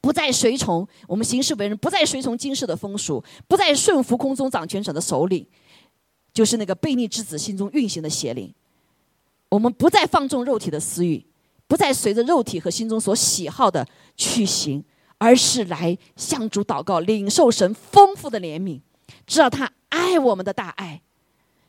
[0.01, 5.45] 不再随从我们行事为人，不再随从今世的风俗，不再顺服空中掌权者的首领，
[6.33, 8.53] 就是那个悖逆之子心中运行的邪灵。
[9.49, 11.25] 我们不再放纵肉体的私欲，
[11.67, 14.83] 不再随着肉体和心中所喜好的去行，
[15.19, 18.81] 而是来向主祷告，领受神丰富的怜悯，
[19.27, 21.01] 知道他爱我们的大爱，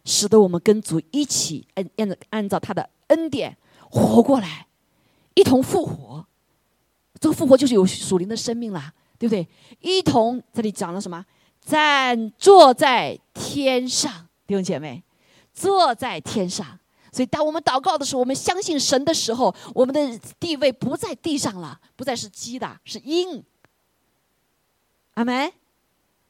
[0.07, 3.59] 使得我们跟主一起按按按照他的恩典
[3.91, 4.67] 活过来，
[5.35, 6.27] 一同复活。
[7.21, 9.47] 这个复活就是有属灵的生命啦，对不对？
[9.81, 11.23] 一同这里讲了什么？
[11.61, 15.03] 站坐在天上，弟兄姐妹，
[15.53, 16.80] 坐在天上。
[17.13, 23.45] 所以，当我们祷告的时候，我们相信神的时候，我们的地位不在地上了，不再是鸡的，是鹰。
[25.15, 25.53] 阿门。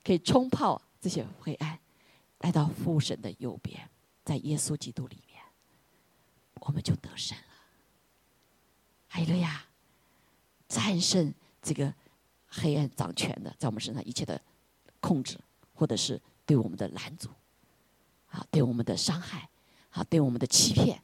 [0.02, 1.78] 可以冲泡这些黑暗，
[2.38, 3.88] 来到父神的右边，
[4.24, 5.42] 在耶稣基督里面，
[6.60, 7.44] 我们就得胜了。
[9.08, 9.64] 哈利路亚。
[10.68, 11.92] 战胜这个
[12.46, 14.40] 黑暗掌权的，在我们身上一切的
[15.00, 15.36] 控制，
[15.74, 17.28] 或者是对我们的拦阻，
[18.28, 19.49] 啊，对我们的伤害，
[19.90, 21.00] 啊，对我们的欺骗，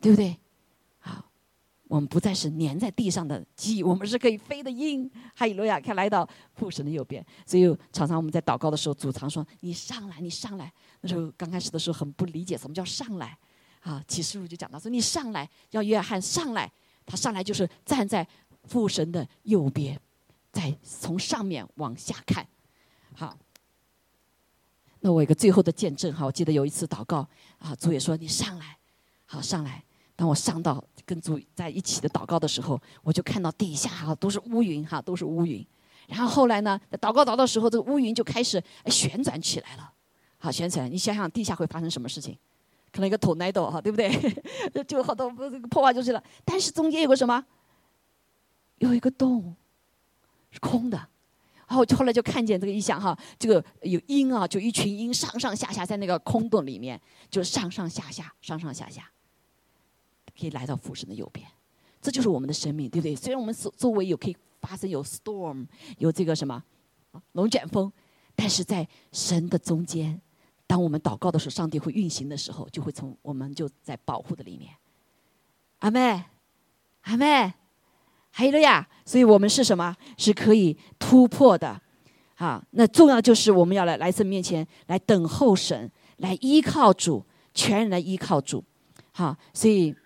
[0.00, 0.36] 对不对？
[0.98, 1.24] 好，
[1.88, 5.10] 我们不再是粘在地上的鸡，我们是可以飞的鹰。
[5.34, 5.80] 哈利路亚！
[5.80, 13.38] 看来到父神的右边，所以常常我们在祷告的时候，主常说：“你上来，你上来。”那时候刚开始的时候很不理解什么叫上来，
[13.80, 16.70] 啊，启示录就讲到说：“你上来，要约翰上来，
[17.04, 18.26] 他上来就是站在。”
[18.66, 19.96] 父神的右边，
[20.50, 22.44] 再从上面往下看，
[23.14, 23.38] 好。
[25.06, 27.18] 那我有个最后的见证哈，我记得有一次祷告
[27.60, 28.76] 啊，主也说你上来，
[29.24, 29.80] 好上来。
[30.16, 35.64] 当我上到跟主在一起的祷告的时候，我就看到底下哈都是乌云哈，都是乌云。
[36.08, 39.92] 然后后来呢，祷告祷告的时候，这个乌云就开始旋转起来了，
[40.38, 40.90] 好旋转。
[40.90, 42.36] 你想想地下会发生什么事情？
[42.90, 44.10] 可能一个 tornado 哈，对不对？
[44.88, 46.20] 就好多这个破坏就是了。
[46.44, 47.44] 但是中间有个什么？
[48.78, 49.54] 有一个洞，
[50.50, 51.06] 是空的，
[51.68, 59.10] 然后后来就看见这个意象哈，这个有鹰啊，就一群鹰上上下下在那个空洞里面，就上上下下，上上下下，
[60.38, 61.44] 可以来到父神的右边，
[62.00, 63.16] 这就是我们的生命，对不对？
[63.16, 65.66] 虽然我们周周围有可以发生有 storm，
[65.98, 66.62] 有这个什么
[67.32, 67.92] 龙卷风，
[68.36, 70.20] 但是在神的中间，
[70.68, 74.72] 当我们祷告的时候，上帝会运行的时候，就会从我们就在保护的里面。
[75.80, 76.22] 阿妹，
[77.02, 77.52] 阿妹。
[78.38, 79.96] 还有呀，所以我们是什么？
[80.18, 81.80] 是可以突破的，
[82.34, 82.62] 好。
[82.72, 87.24] 那重要就是我们要来来神面前来等候神，来依靠主，
[87.54, 88.62] 全然的依靠主，
[89.12, 89.34] 好。
[89.54, 89.96] 所以，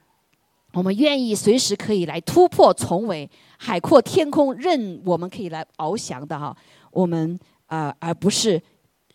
[0.75, 3.29] 我们愿意随时可以来突破重围，
[3.59, 6.57] 海阔天空，任我们可以来翱翔的哈。
[6.93, 8.63] 我们啊，而不是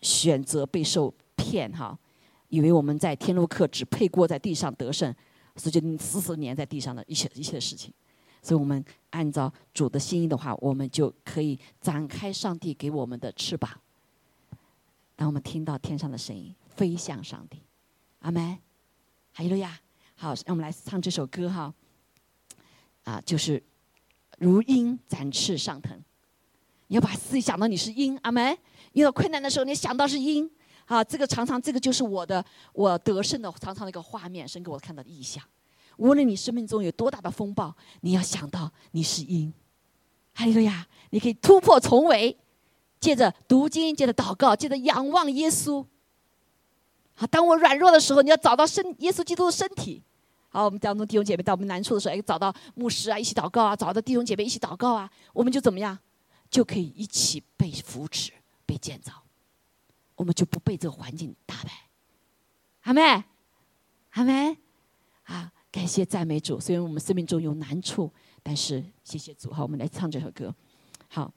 [0.02, 1.98] 选择被受骗哈，
[2.50, 5.16] 以为我们在天路客只配过在地上得胜
[5.56, 7.94] 所以就死死粘在地上的一切一切事情。
[8.46, 13.68] 所以我们按照主的心意的话，我们就可以展开上帝给我们的翅膀。
[15.16, 17.60] 当我们听到天上的声音，飞向上帝。
[18.20, 18.56] 阿门。
[19.34, 19.80] 哈利路亚。
[20.14, 21.74] 好，让我们来唱这首歌哈。
[23.06, 23.62] 啊，就是
[24.38, 26.00] 如鹰展翅上腾。
[26.86, 28.56] 你要把自己想到你是鹰，阿门。
[28.94, 30.48] 遇到困难的时候，你想到是鹰。
[30.86, 35.44] 啊，这个常常这个就是我的我得胜的常常的一个画面，神给我看到的意象。
[35.98, 39.54] 无论你生命中有多大的风暴，你要想到你是鹰。
[40.34, 40.86] 哈利路亚！
[41.12, 42.38] 你可以突破重围，
[43.00, 45.86] 借着读经，借着祷告，借着仰望耶稣。
[47.14, 50.04] 好，当我软弱的时候，你要找到身耶稣基督的身体。
[50.50, 55.98] 好，我们当中弟兄姐妹到我们难处的时候，哎，找到牧师啊，一起祷告啊，找到弟兄姐妹一起祷告啊，我们就怎么样，
[56.50, 58.34] 就可以一起被扶持、
[58.66, 59.14] 被建造，
[60.16, 61.72] 我们就不被这个环境打败。
[62.82, 63.24] 阿妹，
[64.12, 64.58] 阿妹，
[65.24, 66.58] 啊，感谢赞美主。
[66.58, 68.10] 虽然我们生命中有难处，
[68.42, 69.52] 但是谢谢主。
[69.52, 70.56] 好，我们来唱这首歌。
[71.10, 71.30] 好。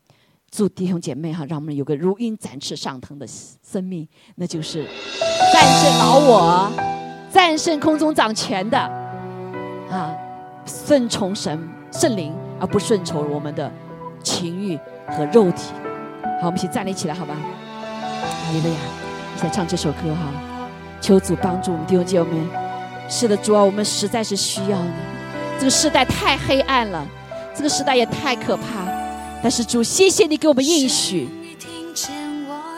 [0.51, 4.82] 祝弟兄姐妹哈，让我们有个如鹰展翅上腾的生命，那就是
[5.53, 6.72] 战胜老我，
[7.30, 8.78] 战胜空中掌权的
[9.91, 10.16] 啊，
[10.64, 13.70] 顺从神圣灵，而不顺从我们的
[14.24, 14.74] 情欲
[15.09, 15.70] 和肉体。
[16.41, 17.36] 好，我们一起站立起来，好吧？
[18.47, 18.80] 阿利路亚！
[19.36, 20.32] 一起来唱这首歌哈，
[21.03, 22.67] 求主帮助我们弟兄姐妹。
[23.09, 24.90] 是的，主啊，我们实在是需要你。
[25.59, 27.04] 这个时代太黑暗了，
[27.56, 28.62] 这个时代也太可怕。
[29.42, 31.28] 但是主，谢谢你给我们应许，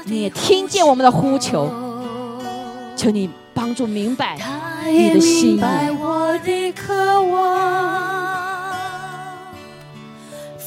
[0.04, 1.68] 你也听见我们的呼求，
[2.96, 4.38] 求你帮助明白
[4.86, 5.60] 你的心意。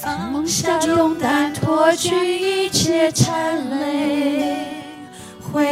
[0.01, 4.22] 放下重担，脱去一切缠累，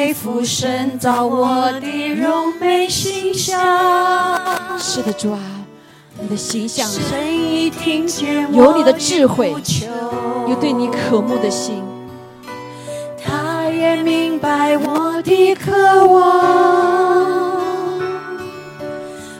[0.02, 3.56] 恢复神造我的荣美形象。
[4.80, 5.39] 是的，主啊。
[6.20, 6.89] 你的形象，
[8.52, 9.54] 有你的智慧，
[10.47, 11.84] 有对你渴慕的心。
[13.24, 17.62] 他也明白我的渴望，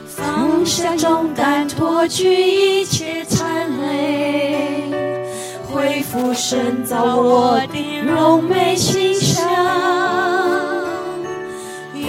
[0.06, 4.84] 放下重担，脱去一切残累，
[5.72, 9.11] 恢复神造我的荣美形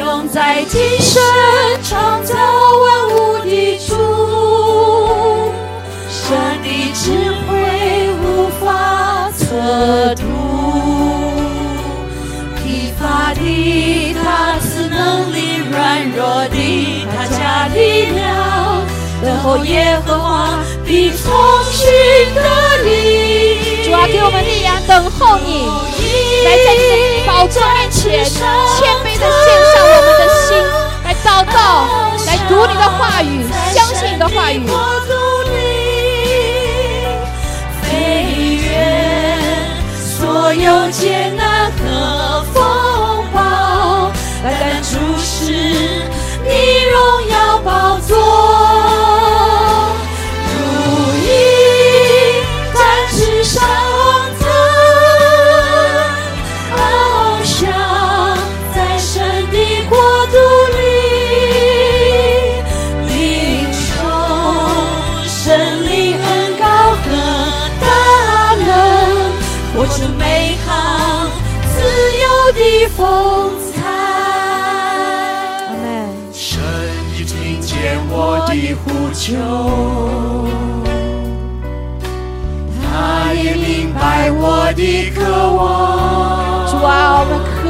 [0.04, 1.22] 用在今生
[1.88, 3.94] 创造万物的主。
[6.10, 7.50] 神的智慧
[8.24, 10.22] 无法测度，
[12.56, 15.36] 疲乏的他赐能力，
[15.70, 18.84] 软弱的他加力量，
[19.22, 21.32] 等候耶和华必从
[21.70, 21.80] 新
[22.34, 22.42] 得
[22.84, 23.84] 力。
[23.84, 25.68] 主啊，给我们力量，等候你，
[26.44, 28.34] 来在你的宝座面前，谦
[29.04, 30.58] 卑的献上我们的心，
[31.04, 31.56] 来祷告，
[32.26, 34.66] 来读你的话语，相信你的话语。
[39.94, 44.10] 所有艰难和风暴，
[44.42, 45.52] 单单注视
[46.44, 46.50] 你
[46.90, 47.21] 荣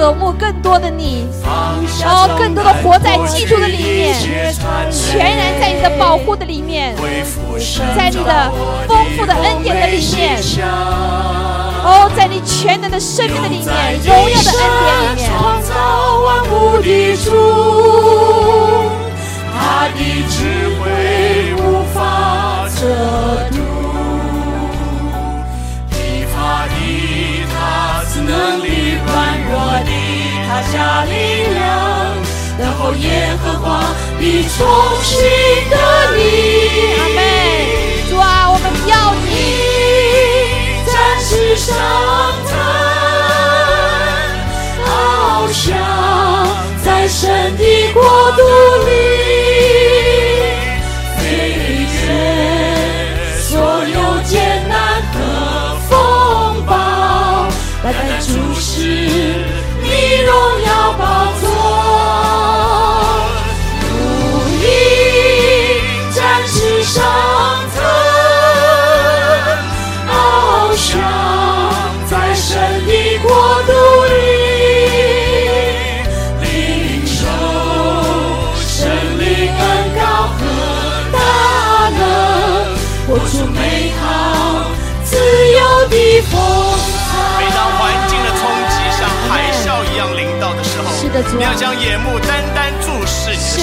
[0.03, 1.29] 渴慕更多的你，
[2.01, 4.21] 然后更多的活在基督的里面，
[4.91, 6.97] 全然在你的保护的里面，
[7.97, 8.51] 在你的
[8.89, 10.41] 丰富的恩典的里面。
[11.85, 15.31] 哦，在你全能的生命的里面，荣耀的恩典里面，
[34.23, 34.65] 你从
[35.03, 35.21] 新
[35.69, 36.52] 的你。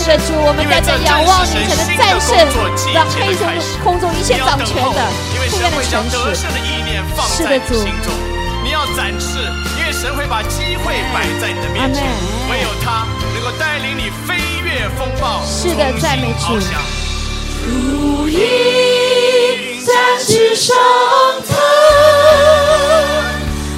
[0.09, 2.33] 的，主，我们因为这仰望你，才能战胜
[2.93, 3.45] 让黑中
[3.83, 4.97] 空中一切掌权的
[5.35, 6.25] 因为黑暗的神会将权势。
[6.25, 8.09] 得胜的意念放在你是的主心中，
[8.65, 9.37] 你要展翅，
[9.77, 12.01] 因为神会把机会摆在你的面前，
[12.49, 13.05] 唯有他
[13.37, 14.33] 能够带领你飞
[14.65, 16.81] 越风暴，是的赞美主重新翱翔
[17.69, 19.93] 如鹰展
[20.25, 20.73] 翅上
[21.45, 21.53] 腾，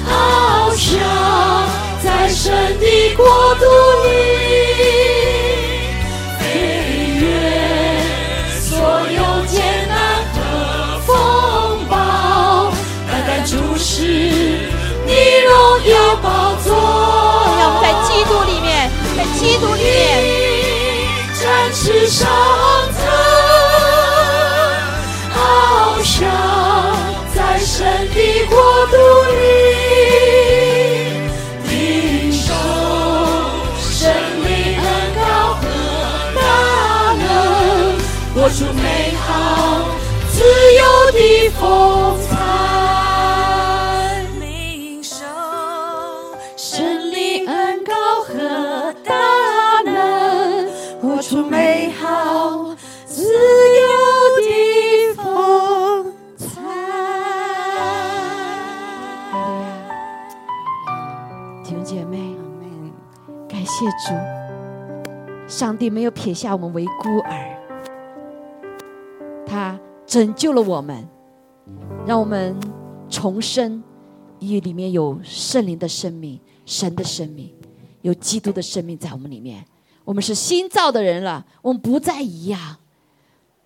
[0.08, 0.96] 翱翔
[2.02, 3.64] 在神的国度
[4.06, 4.08] 里，
[19.62, 19.84] 在基督里面，
[21.40, 22.28] 展翅上
[22.98, 23.00] 腾，
[25.34, 26.18] 翱翔
[27.34, 28.56] 在神的国
[28.88, 28.96] 度
[29.30, 29.32] 里，
[31.70, 31.72] 领
[32.32, 32.52] 受
[33.78, 34.12] 神
[34.44, 34.84] 灵恩
[35.14, 35.20] 高
[35.54, 35.62] 和
[36.34, 36.40] 大
[37.14, 37.22] 能，
[38.34, 38.58] 活出
[64.04, 67.56] 主，上帝没有撇下我们为孤儿，
[69.46, 71.06] 他拯救了我们，
[72.04, 72.58] 让我们
[73.08, 73.80] 重生，
[74.40, 77.54] 因为里面有圣灵的生命、神的生命，
[78.00, 79.64] 有基督的生命在我们里面。
[80.04, 82.78] 我们是新造的人了，我们不再一样。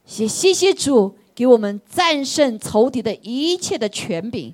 [0.05, 4.53] 谢谢谢主给我们战胜仇敌的一切的权柄，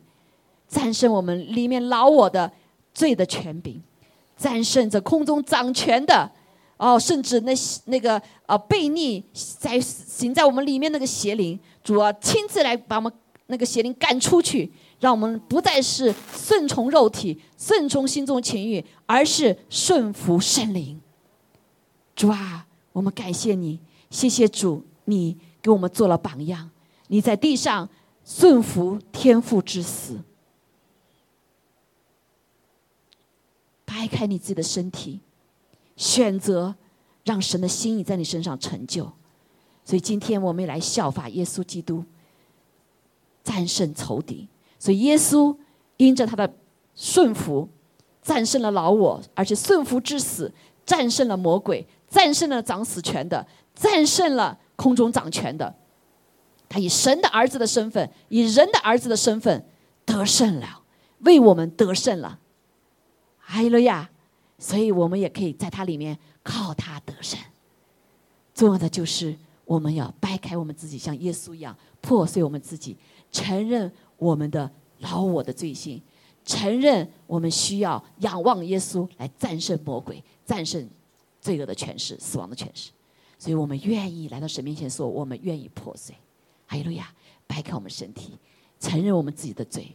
[0.68, 2.52] 战胜我们里面老我的
[2.94, 3.82] 罪的权柄，
[4.42, 6.28] 战胜着空中掌权的
[6.76, 9.24] 哦，甚至那那个呃悖逆
[9.60, 13.12] 在行在我们里面那个邪灵，主啊亲自来把我们
[13.46, 21.00] 那个邪灵赶出去，让我们不再是顺从肉体、顺从心中情欲，而是顺服圣灵。
[22.16, 23.78] 主啊，我们感谢你，
[24.10, 26.68] 谢谢主，你给我们做了榜样，
[27.06, 27.88] 你在地上
[28.24, 30.18] 顺服天父之死。
[34.02, 35.20] 掰开你自己的身体，
[35.96, 36.74] 选择
[37.22, 39.04] 让神的心意在你身上成就。
[39.84, 42.02] 所以今天我们也来效法耶稣基督，
[43.44, 44.48] 战胜仇敌。
[44.76, 45.56] 所以耶稣
[45.98, 46.52] 因着他的
[46.96, 47.68] 顺服，
[48.20, 50.52] 战胜了老我，而且顺服之死，
[50.84, 55.72] 战胜了魔鬼，战胜了掌死权的，战胜了空中掌权的。
[56.68, 59.64] 他以神的儿子的身份，以人的儿子的身份
[60.04, 60.82] 得胜了，
[61.20, 62.40] 为我们得胜了。
[63.52, 64.08] 哈利路亚！
[64.58, 67.38] 所以我们也可以在它里面靠它得胜。
[68.54, 69.36] 重要的就是
[69.66, 72.96] 我们要掰开我们自己，像耶稣一样破碎我们自己，
[73.30, 76.00] 承认我们的老我的罪性，
[76.46, 80.88] 承认我们需要仰望耶稣来战胜魔鬼，战胜
[81.38, 82.90] 罪恶的权势、死亡的权势。
[83.38, 86.16] 所以我们愿意来到神面前说，我们愿意破碎。
[86.66, 87.12] 哈利路亚！
[87.46, 88.38] 掰开我们身体，
[88.80, 89.94] 承认我们自己的罪，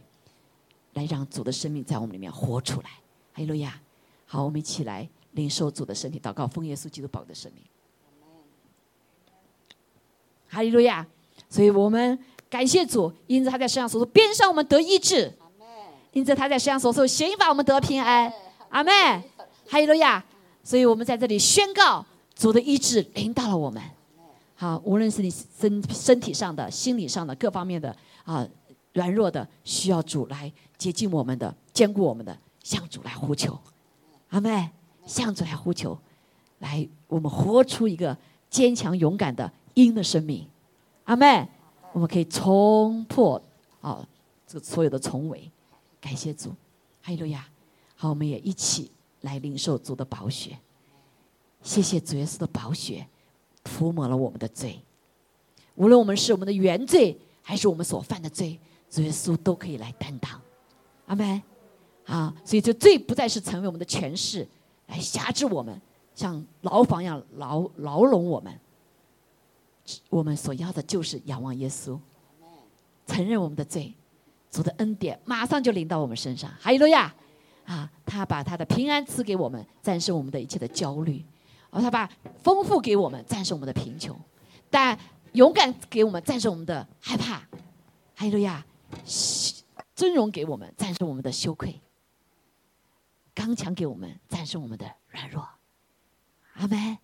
[0.92, 2.90] 来让主的生命在我们里面活出来。
[3.38, 3.80] 哈利路亚！
[4.26, 7.62] 好，我们一起来领受主的身体，祷告，奉耶稣基督宝的生命。
[10.48, 11.06] 哈利路亚！
[11.48, 12.18] 所以我们
[12.50, 15.30] 感谢主，因着他在身上所受鞭伤，我们得医治；
[16.12, 18.32] 因着他在身上所受刑罚，我们得平安。
[18.70, 18.90] 阿妹，
[19.68, 20.24] 哈利路亚！
[20.64, 22.04] 所以我们在这里宣告
[22.34, 23.80] 主的医治领到了我们。
[24.56, 28.44] 好，无论是你身身体上的、心理上的各方面的啊
[28.94, 32.36] 软弱的，需要主来接近我们的、坚固我们的，
[32.68, 33.58] 向主来呼求。
[34.28, 34.68] 阿妹，
[35.06, 35.98] 向主来呼求，
[36.58, 38.14] 来我们活出一个
[38.50, 40.46] 坚强勇敢的鹰的生命。
[41.04, 41.48] 阿妹，
[41.94, 43.42] 我们可以冲破
[43.80, 44.06] 啊
[44.46, 45.50] 这个所有的重围。
[45.98, 46.50] 感谢主，
[47.00, 47.48] 哈利路亚！
[47.96, 48.92] 好，我们也一起
[49.22, 50.58] 来领受主的宝血。
[51.62, 53.06] 谢谢主耶稣的宝血。
[53.64, 54.78] 涂抹了我们的罪，
[55.74, 58.58] 无论我们是我们的原罪，还是我们所犯的罪，
[58.90, 60.38] 主耶稣都可以来担当。
[61.06, 61.42] 阿妹。
[62.08, 64.48] 啊，所以这罪不再是成为我们的权势，
[64.86, 65.78] 来辖制我们，
[66.14, 68.58] 像牢房一样牢牢笼我们。
[70.10, 71.98] 我们所要的就是仰望耶稣，
[73.06, 73.94] 承认我们的罪，
[74.50, 76.50] 主的恩典马上就临到我们身上。
[76.60, 77.14] 哈利路亚！
[77.64, 81.22] 啊，他把他的平安赐给我们，战胜我们的一切的焦虑；
[81.70, 82.10] 而，他把
[82.42, 84.14] 丰富给我们，战胜我们的贫穷；
[84.70, 84.98] 但
[85.32, 87.40] 勇敢给我们，战胜我们的害怕。
[88.14, 88.64] 哈利路亚！
[89.94, 91.72] 尊荣给我们，战胜我们的羞愧；
[93.38, 95.48] 刚强给我们，战胜我们的软弱。
[96.54, 96.98] 阿门！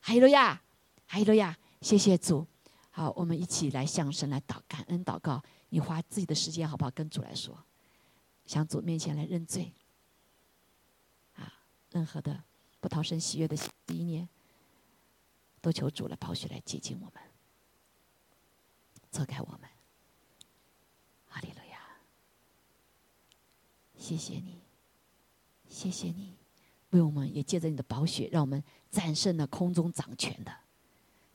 [0.00, 0.60] 哈利路亚！
[1.06, 1.56] 哈利路亚！
[1.80, 2.44] 谢谢主。
[2.90, 5.40] 好，我们一起来向神来祷感恩祷告。
[5.68, 6.90] 你花自己的时间好不好？
[6.90, 7.56] 跟主来说，
[8.44, 9.72] 向主面前来认罪。
[11.36, 12.42] 啊任何的
[12.80, 13.56] 不讨神喜悦的
[13.86, 14.28] 第一念，
[15.60, 17.22] 都求主来保血来接近我们，
[19.12, 19.70] 遮盖我们。
[21.28, 21.78] 哈利路亚！
[23.96, 24.60] 谢谢你，
[25.78, 26.34] 谢谢你，
[26.90, 28.60] 为我们也借着你的宝血，让我们
[28.90, 30.52] 战胜了空中掌权的，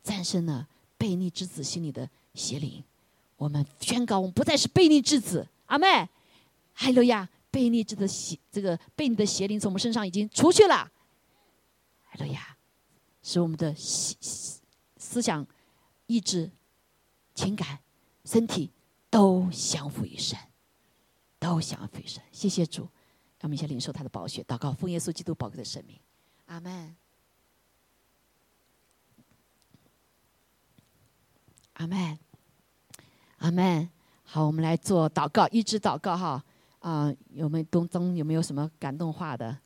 [0.03, 0.67] 战胜了
[0.99, 2.83] 悖逆之子心里的邪灵。
[3.37, 5.47] 我们宣告，我们不再是悖逆之子。
[5.67, 5.87] 阿妹，
[6.73, 7.29] 哈利路亚！
[7.53, 10.91] 悖逆之的邪，这个悖逆的邪灵从我们身上已经出去了。
[12.09, 12.57] 哎呀，
[13.21, 14.13] 使我们的思
[14.97, 15.47] 思想、
[16.07, 16.51] 意志、
[17.33, 17.79] 情感、
[18.25, 18.69] 身体
[19.09, 20.37] 都降服于神，
[21.39, 22.21] 都降服于神。
[22.33, 22.89] 谢谢主，
[23.43, 25.99] 让我们先领受他的宝血，祷告奉耶稣基督宝贵的生命。
[26.45, 26.95] 阿门。
[31.73, 32.17] 阿门。
[33.39, 33.89] 阿门。
[34.23, 36.41] 好，我们来做祷告，一直祷告哈。
[36.79, 39.57] 啊，有没有东东有没有什么感动话的？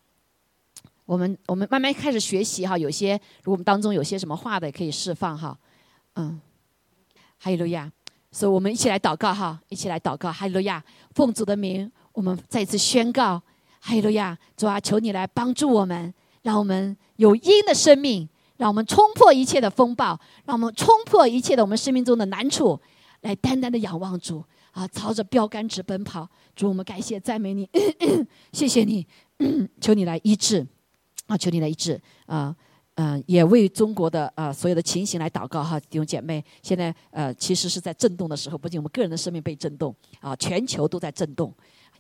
[1.06, 3.14] 我们我们慢慢开始学习哈，有些
[3.44, 5.56] 如果我们当中有些什么话的，可以释放哈。
[6.16, 6.42] 嗯，
[7.38, 7.92] 哈利路亚，
[8.32, 13.40] 所以我们一起来祷告哈，一起来祷告，哈利路亚，奉主的名，我们再次宣告，
[13.88, 18.28] 哈利路亚，主啊，求你来帮助我们，让我们有因的生命，
[18.58, 22.78] 让我们冲破一切的风暴，让我们冲破一切的我们生命中的难处，
[23.22, 24.44] 来单单的仰望主。
[24.74, 27.68] 啊，朝着标杆直奔跑，主我们感谢赞美你，
[28.52, 29.08] 谢谢你，
[29.80, 30.68] 求你来医治，
[31.28, 32.54] 啊，求你来医治，啊，
[32.96, 41.52] 嗯，也为中国的啊所有的情形来祷告哈，弟兄姐妹，现在呃其实是在震动的时候，不仅我们个人的生命被震动，啊，全球都在震动，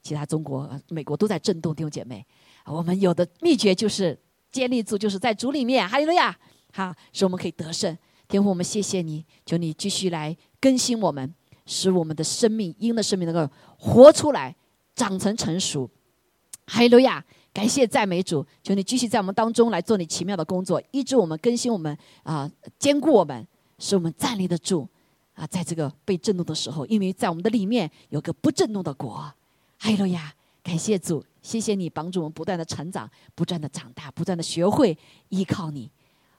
[0.01, 2.25] 其他中国、美国都在震动，弟兄姐妹，
[2.65, 4.17] 我们有的秘诀就是
[4.51, 6.37] 建立住，就是在主里面，哈利路亚，
[6.73, 7.97] 好，使我们可以得胜。
[8.27, 11.33] 天父，我们谢谢你，求你继续来更新我们。
[11.69, 14.55] 使我们的生命，因的生命能够活出来，
[14.95, 15.89] 长成成熟。
[16.65, 17.25] 哈利路亚！
[17.51, 22.49] 感谢赞美主，求你继续在我们当中来做你奇妙的工作，医治我们，更新我们啊，
[22.79, 23.45] 坚固我们，
[23.79, 24.87] 使我们站立得住
[25.33, 29.29] 啊，在这个被震动的时候，因为在我们的里面有个不震动的国。
[29.79, 30.33] 哈利路亚！
[30.63, 34.97] 感谢主，谢谢你帮助我们不断的成长，不断的长大，不断的学会
[35.29, 35.89] 依靠你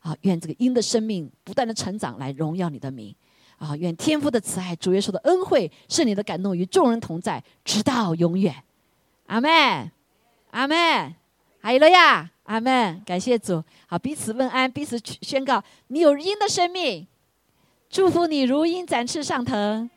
[0.00, 0.14] 啊！
[0.22, 3.14] 愿这个因的生命不断的成长，来荣耀你的名。
[3.56, 3.74] 啊！
[3.76, 8.54] 愿天父的慈爱、主耶稣的恩惠、圣灵的感动与众人同在，直到永远。
[9.26, 9.90] 阿门，
[10.52, 11.14] 阿门，
[11.60, 13.02] 哈利路亚，阿门。
[13.04, 13.64] 感谢主。
[13.88, 17.06] 好，彼此问安，彼此宣告：你有鹰的生命，
[17.90, 19.90] 祝福你如鹰展翅上腾，